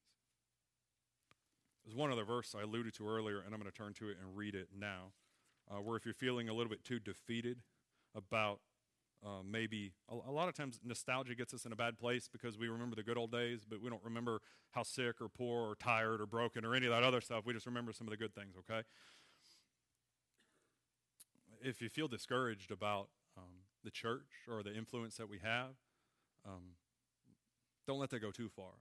There's 1.86 1.96
one 1.96 2.12
other 2.12 2.26
verse 2.26 2.56
I 2.58 2.64
alluded 2.64 2.96
to 2.96 3.08
earlier, 3.08 3.42
and 3.42 3.54
I'm 3.54 3.62
going 3.62 3.72
to 3.72 3.78
turn 3.78 3.94
to 4.00 4.10
it 4.10 4.18
and 4.20 4.36
read 4.36 4.56
it 4.56 4.70
now 4.76 5.12
uh, 5.70 5.82
where 5.82 5.98
if 5.98 6.06
you're 6.06 6.14
feeling 6.14 6.50
a 6.50 6.54
little 6.54 6.70
bit 6.70 6.84
too 6.84 7.00
defeated 7.00 7.60
about 8.16 8.60
uh, 9.26 9.42
maybe 9.50 9.94
a, 10.10 10.16
a, 10.30 10.32
lot 10.32 10.50
of 10.50 10.56
times 10.56 10.80
nostalgia 10.84 11.34
gets 11.34 11.54
us 11.54 11.66
in 11.66 11.72
a 11.72 11.76
bad 11.76 11.98
place 11.98 12.28
because 12.32 12.58
we 12.58 12.68
remember 12.68 12.96
the 12.96 13.04
good 13.04 13.18
old 13.18 13.32
days, 13.32 13.62
but 13.68 13.82
we 13.82 13.90
don't 13.90 14.04
remember 14.04 14.42
how 14.72 14.84
sick 14.84 15.22
or 15.22 15.30
poor 15.30 15.70
or 15.70 15.76
tired 15.76 16.20
or 16.20 16.26
broken 16.26 16.66
or 16.66 16.76
any 16.76 16.86
of 16.86 16.92
that 16.92 17.04
other 17.04 17.22
stuff. 17.22 17.46
We 17.46 17.54
just 17.54 17.66
remember 17.66 17.94
some 17.94 18.06
of 18.06 18.12
the 18.12 18.18
good 18.18 18.36
things, 18.36 18.56
okay? 18.58 18.82
If 21.62 21.82
you 21.82 21.88
feel 21.88 22.10
discouraged 22.10 22.72
about 22.72 23.08
um, 23.38 23.64
the 23.84 23.92
church 23.92 24.48
or 24.50 24.62
the 24.62 24.76
influence 24.76 25.16
that 25.16 25.30
we 25.30 25.40
have, 25.42 25.72
um, 26.46 26.76
don't 27.88 28.00
let 28.00 28.10
that 28.10 28.20
go 28.20 28.32
too 28.32 28.50
far. 28.50 28.74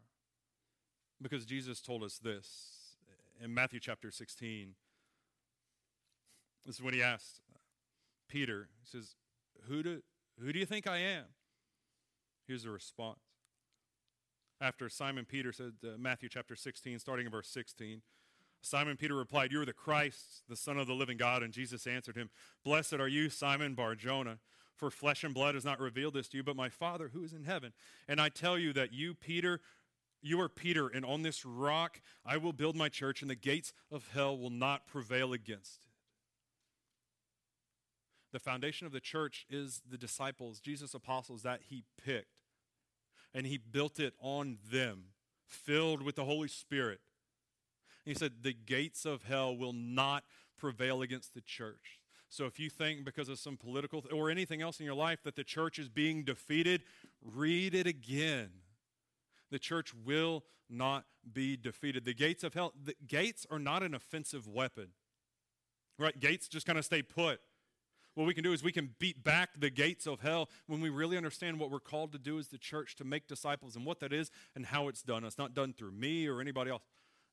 Because 1.20 1.44
Jesus 1.44 1.80
told 1.80 2.02
us 2.02 2.18
this 2.18 2.96
in 3.42 3.54
Matthew 3.54 3.78
chapter 3.78 4.10
16. 4.10 4.74
This 6.66 6.76
is 6.76 6.82
when 6.82 6.94
he 6.94 7.02
asked 7.02 7.40
Peter, 8.28 8.68
he 8.82 8.88
says, 8.88 9.16
Who 9.68 9.82
do, 9.82 10.02
who 10.40 10.52
do 10.52 10.58
you 10.58 10.66
think 10.66 10.86
I 10.86 10.98
am? 10.98 11.24
Here's 12.46 12.64
the 12.64 12.70
response. 12.70 13.20
After 14.60 14.88
Simon 14.88 15.24
Peter 15.24 15.52
said, 15.52 15.72
uh, 15.84 15.98
Matthew 15.98 16.28
chapter 16.28 16.54
16, 16.54 16.98
starting 16.98 17.26
in 17.26 17.32
verse 17.32 17.48
16, 17.48 18.02
Simon 18.62 18.96
Peter 18.96 19.16
replied, 19.16 19.50
You 19.50 19.60
are 19.60 19.66
the 19.66 19.72
Christ, 19.72 20.44
the 20.48 20.56
Son 20.56 20.78
of 20.78 20.86
the 20.86 20.94
living 20.94 21.16
God. 21.16 21.42
And 21.42 21.52
Jesus 21.52 21.86
answered 21.86 22.16
him, 22.16 22.30
Blessed 22.64 22.94
are 22.94 23.08
you, 23.08 23.28
Simon 23.28 23.74
Bar 23.74 23.96
Jonah, 23.96 24.38
for 24.76 24.90
flesh 24.90 25.24
and 25.24 25.34
blood 25.34 25.54
has 25.56 25.64
not 25.64 25.80
revealed 25.80 26.14
this 26.14 26.28
to 26.28 26.36
you, 26.36 26.42
but 26.42 26.56
my 26.56 26.68
Father 26.68 27.10
who 27.12 27.24
is 27.24 27.32
in 27.32 27.44
heaven. 27.44 27.72
And 28.08 28.20
I 28.20 28.28
tell 28.28 28.56
you 28.56 28.72
that 28.72 28.92
you, 28.92 29.14
Peter, 29.14 29.60
you 30.22 30.40
are 30.40 30.48
Peter, 30.48 30.88
and 30.88 31.04
on 31.04 31.22
this 31.22 31.44
rock 31.44 32.00
I 32.24 32.36
will 32.36 32.52
build 32.52 32.76
my 32.76 32.88
church, 32.88 33.20
and 33.20 33.30
the 33.30 33.34
gates 33.34 33.72
of 33.90 34.08
hell 34.12 34.38
will 34.38 34.50
not 34.50 34.86
prevail 34.86 35.32
against 35.32 35.84
it. 35.84 35.91
The 38.32 38.40
foundation 38.40 38.86
of 38.86 38.92
the 38.92 39.00
church 39.00 39.46
is 39.50 39.82
the 39.88 39.98
disciples, 39.98 40.58
Jesus' 40.58 40.94
apostles 40.94 41.42
that 41.42 41.60
he 41.68 41.84
picked. 42.02 42.28
And 43.34 43.46
he 43.46 43.58
built 43.58 43.98
it 44.00 44.14
on 44.20 44.58
them, 44.70 45.04
filled 45.46 46.02
with 46.02 46.16
the 46.16 46.24
Holy 46.24 46.48
Spirit. 46.48 47.00
And 48.04 48.14
he 48.14 48.18
said, 48.18 48.42
The 48.42 48.52
gates 48.52 49.04
of 49.04 49.24
hell 49.24 49.56
will 49.56 49.72
not 49.72 50.24
prevail 50.58 51.02
against 51.02 51.34
the 51.34 51.40
church. 51.40 52.00
So 52.28 52.46
if 52.46 52.58
you 52.58 52.70
think 52.70 53.04
because 53.04 53.28
of 53.28 53.38
some 53.38 53.58
political 53.58 54.00
th- 54.00 54.12
or 54.12 54.30
anything 54.30 54.62
else 54.62 54.80
in 54.80 54.86
your 54.86 54.94
life 54.94 55.22
that 55.24 55.36
the 55.36 55.44
church 55.44 55.78
is 55.78 55.90
being 55.90 56.24
defeated, 56.24 56.82
read 57.22 57.74
it 57.74 57.86
again. 57.86 58.50
The 59.50 59.58
church 59.58 59.92
will 59.94 60.44
not 60.70 61.04
be 61.30 61.58
defeated. 61.58 62.06
The 62.06 62.14
gates 62.14 62.42
of 62.42 62.54
hell, 62.54 62.72
the 62.82 62.94
gates 63.06 63.46
are 63.50 63.58
not 63.58 63.82
an 63.82 63.94
offensive 63.94 64.48
weapon. 64.48 64.88
Right? 65.98 66.18
Gates 66.18 66.48
just 66.48 66.66
kind 66.66 66.78
of 66.78 66.86
stay 66.86 67.02
put 67.02 67.40
what 68.14 68.26
we 68.26 68.34
can 68.34 68.44
do 68.44 68.52
is 68.52 68.62
we 68.62 68.72
can 68.72 68.94
beat 68.98 69.24
back 69.24 69.50
the 69.58 69.70
gates 69.70 70.06
of 70.06 70.20
hell 70.20 70.50
when 70.66 70.80
we 70.80 70.90
really 70.90 71.16
understand 71.16 71.58
what 71.58 71.70
we're 71.70 71.80
called 71.80 72.12
to 72.12 72.18
do 72.18 72.38
as 72.38 72.48
the 72.48 72.58
church 72.58 72.94
to 72.96 73.04
make 73.04 73.26
disciples 73.26 73.74
and 73.74 73.86
what 73.86 74.00
that 74.00 74.12
is 74.12 74.30
and 74.54 74.66
how 74.66 74.88
it's 74.88 75.02
done. 75.02 75.24
It's 75.24 75.38
not 75.38 75.54
done 75.54 75.72
through 75.72 75.92
me 75.92 76.26
or 76.26 76.40
anybody 76.40 76.70
else. 76.70 76.82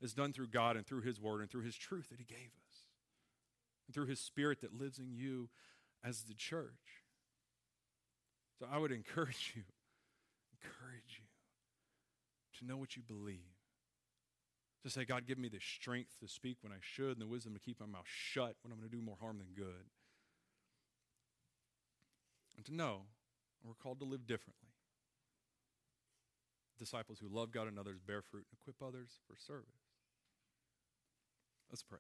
It's 0.02 0.13
done 0.13 0.32
through 0.32 0.48
God 0.48 0.78
and 0.78 0.86
through 0.86 1.02
His 1.02 1.20
Word 1.20 1.42
and 1.42 1.50
through 1.50 1.63
His 1.63 1.76
truth 1.76 2.08
that 2.10 2.20
He 2.20 2.26
gave 2.26 2.38
us, 2.38 2.78
and 3.88 3.94
through 3.94 4.06
His 4.06 4.22
Spirit 4.22 4.62
that 4.62 4.80
lives 4.80 4.98
in 5.00 5.12
you 5.12 5.50
as 6.04 6.22
the 6.22 6.34
church. 6.34 7.04
So 8.58 8.68
I 8.72 8.78
would 8.78 8.92
encourage 8.94 9.54
you, 9.58 9.63
encourage 10.62 11.20
you 11.20 12.60
to 12.60 12.65
know 12.65 12.78
what 12.78 12.96
you 12.96 13.02
believe. 13.02 13.39
To 14.84 14.89
say, 14.89 15.04
God, 15.04 15.28
give 15.28 15.38
me 15.38 15.50
the 15.50 15.60
strength 15.60 16.18
to 16.22 16.28
speak 16.30 16.60
when 16.62 16.72
I 16.72 16.78
should 16.80 17.12
and 17.12 17.22
the 17.22 17.28
wisdom 17.28 17.54
to 17.54 17.60
keep 17.60 17.82
my 17.82 17.86
mouth 17.86 18.06
shut 18.06 18.56
when 18.62 18.72
I'm 18.72 18.80
going 18.80 18.89
to 18.89 18.96
do 18.96 19.04
more 19.04 19.18
harm 19.20 19.38
than 19.38 19.48
good 19.54 19.84
and 22.60 22.65
to 22.65 22.76
know 22.76 23.04
And 23.62 23.69
we're 23.69 23.82
called 23.82 24.00
to 24.00 24.06
live 24.06 24.28
differently. 24.28 24.67
Disciples 26.78 27.19
who 27.19 27.30
love 27.30 27.52
God 27.52 27.69
and 27.69 27.80
others, 27.80 28.00
bear 28.06 28.22
fruit, 28.22 28.45
and 28.52 28.60
equip 28.60 28.86
others 28.86 29.19
for 29.28 29.38
service. 29.38 29.69
Let's 31.69 31.84
pray. 31.84 32.00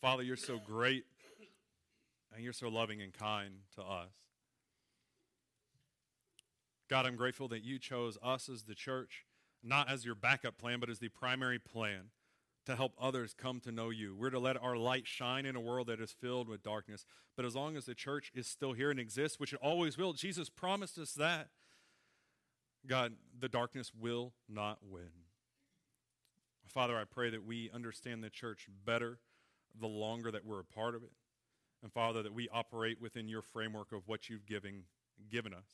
Father, 0.00 0.22
you're 0.22 0.36
so 0.36 0.60
great 0.64 1.04
and 2.32 2.44
you're 2.44 2.52
so 2.52 2.68
loving 2.68 3.02
and 3.02 3.12
kind 3.12 3.54
to 3.74 3.82
us. 3.82 4.12
God, 6.88 7.06
I'm 7.06 7.16
grateful 7.16 7.48
that 7.48 7.64
you 7.64 7.80
chose 7.80 8.18
us 8.22 8.48
as 8.48 8.64
the 8.64 8.74
church, 8.74 9.24
not 9.64 9.90
as 9.90 10.04
your 10.04 10.14
backup 10.14 10.58
plan, 10.58 10.78
but 10.78 10.90
as 10.90 11.00
the 11.00 11.08
primary 11.08 11.58
plan 11.58 12.10
to 12.66 12.76
help 12.76 12.92
others 13.00 13.34
come 13.36 13.60
to 13.60 13.72
know 13.72 13.90
you. 13.90 14.14
We're 14.14 14.30
to 14.30 14.38
let 14.38 14.62
our 14.62 14.76
light 14.76 15.06
shine 15.06 15.46
in 15.46 15.56
a 15.56 15.60
world 15.60 15.88
that 15.88 16.00
is 16.00 16.12
filled 16.12 16.48
with 16.48 16.62
darkness. 16.62 17.04
But 17.36 17.44
as 17.44 17.54
long 17.54 17.76
as 17.76 17.86
the 17.86 17.94
church 17.94 18.30
is 18.34 18.46
still 18.46 18.72
here 18.72 18.90
and 18.90 19.00
exists, 19.00 19.40
which 19.40 19.52
it 19.52 19.58
always 19.62 19.98
will, 19.98 20.12
Jesus 20.12 20.48
promised 20.48 20.98
us 20.98 21.12
that, 21.14 21.48
God, 22.86 23.14
the 23.38 23.48
darkness 23.48 23.92
will 23.98 24.32
not 24.48 24.78
win. 24.82 25.10
Father, 26.68 26.96
I 26.96 27.04
pray 27.04 27.30
that 27.30 27.44
we 27.44 27.70
understand 27.74 28.24
the 28.24 28.30
church 28.30 28.66
better 28.84 29.18
the 29.78 29.86
longer 29.86 30.30
that 30.30 30.44
we're 30.44 30.60
a 30.60 30.64
part 30.64 30.94
of 30.94 31.02
it. 31.02 31.12
And 31.82 31.92
Father, 31.92 32.22
that 32.22 32.32
we 32.32 32.48
operate 32.50 33.00
within 33.00 33.28
your 33.28 33.42
framework 33.42 33.92
of 33.92 34.02
what 34.06 34.28
you've 34.28 34.46
given, 34.46 34.84
given 35.30 35.52
us. 35.52 35.66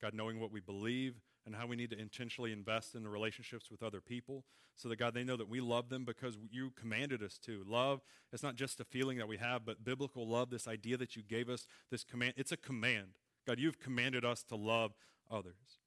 God, 0.00 0.14
knowing 0.14 0.40
what 0.40 0.52
we 0.52 0.60
believe 0.60 1.14
and 1.46 1.54
how 1.54 1.66
we 1.66 1.76
need 1.76 1.90
to 1.90 1.98
intentionally 1.98 2.52
invest 2.52 2.96
in 2.96 3.04
the 3.04 3.08
relationships 3.08 3.70
with 3.70 3.82
other 3.82 4.00
people 4.00 4.44
so 4.74 4.88
that 4.88 4.96
God, 4.96 5.14
they 5.14 5.22
know 5.22 5.36
that 5.36 5.48
we 5.48 5.60
love 5.60 5.88
them 5.88 6.04
because 6.04 6.36
you 6.50 6.72
commanded 6.78 7.22
us 7.22 7.38
to. 7.46 7.64
Love, 7.66 8.02
it's 8.32 8.42
not 8.42 8.56
just 8.56 8.80
a 8.80 8.84
feeling 8.84 9.16
that 9.18 9.28
we 9.28 9.36
have, 9.36 9.64
but 9.64 9.84
biblical 9.84 10.28
love, 10.28 10.50
this 10.50 10.66
idea 10.66 10.96
that 10.96 11.14
you 11.14 11.22
gave 11.22 11.48
us, 11.48 11.66
this 11.90 12.04
command, 12.04 12.34
it's 12.36 12.52
a 12.52 12.56
command. 12.56 13.18
God, 13.46 13.60
you've 13.60 13.78
commanded 13.78 14.24
us 14.24 14.42
to 14.44 14.56
love 14.56 14.92
others. 15.30 15.78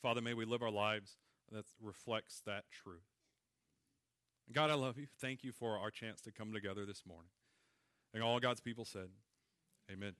Father, 0.00 0.20
may 0.20 0.32
we 0.32 0.44
live 0.44 0.62
our 0.62 0.70
lives 0.70 1.16
that 1.52 1.64
reflects 1.82 2.40
that 2.46 2.64
truth. 2.70 3.02
God, 4.52 4.70
I 4.70 4.74
love 4.74 4.96
you. 4.96 5.06
Thank 5.20 5.42
you 5.42 5.50
for 5.50 5.76
our 5.76 5.90
chance 5.90 6.20
to 6.22 6.30
come 6.30 6.52
together 6.52 6.86
this 6.86 7.02
morning. 7.04 7.30
And 8.14 8.22
all 8.22 8.38
God's 8.38 8.60
people 8.60 8.84
said, 8.84 9.08
Amen. 9.90 10.14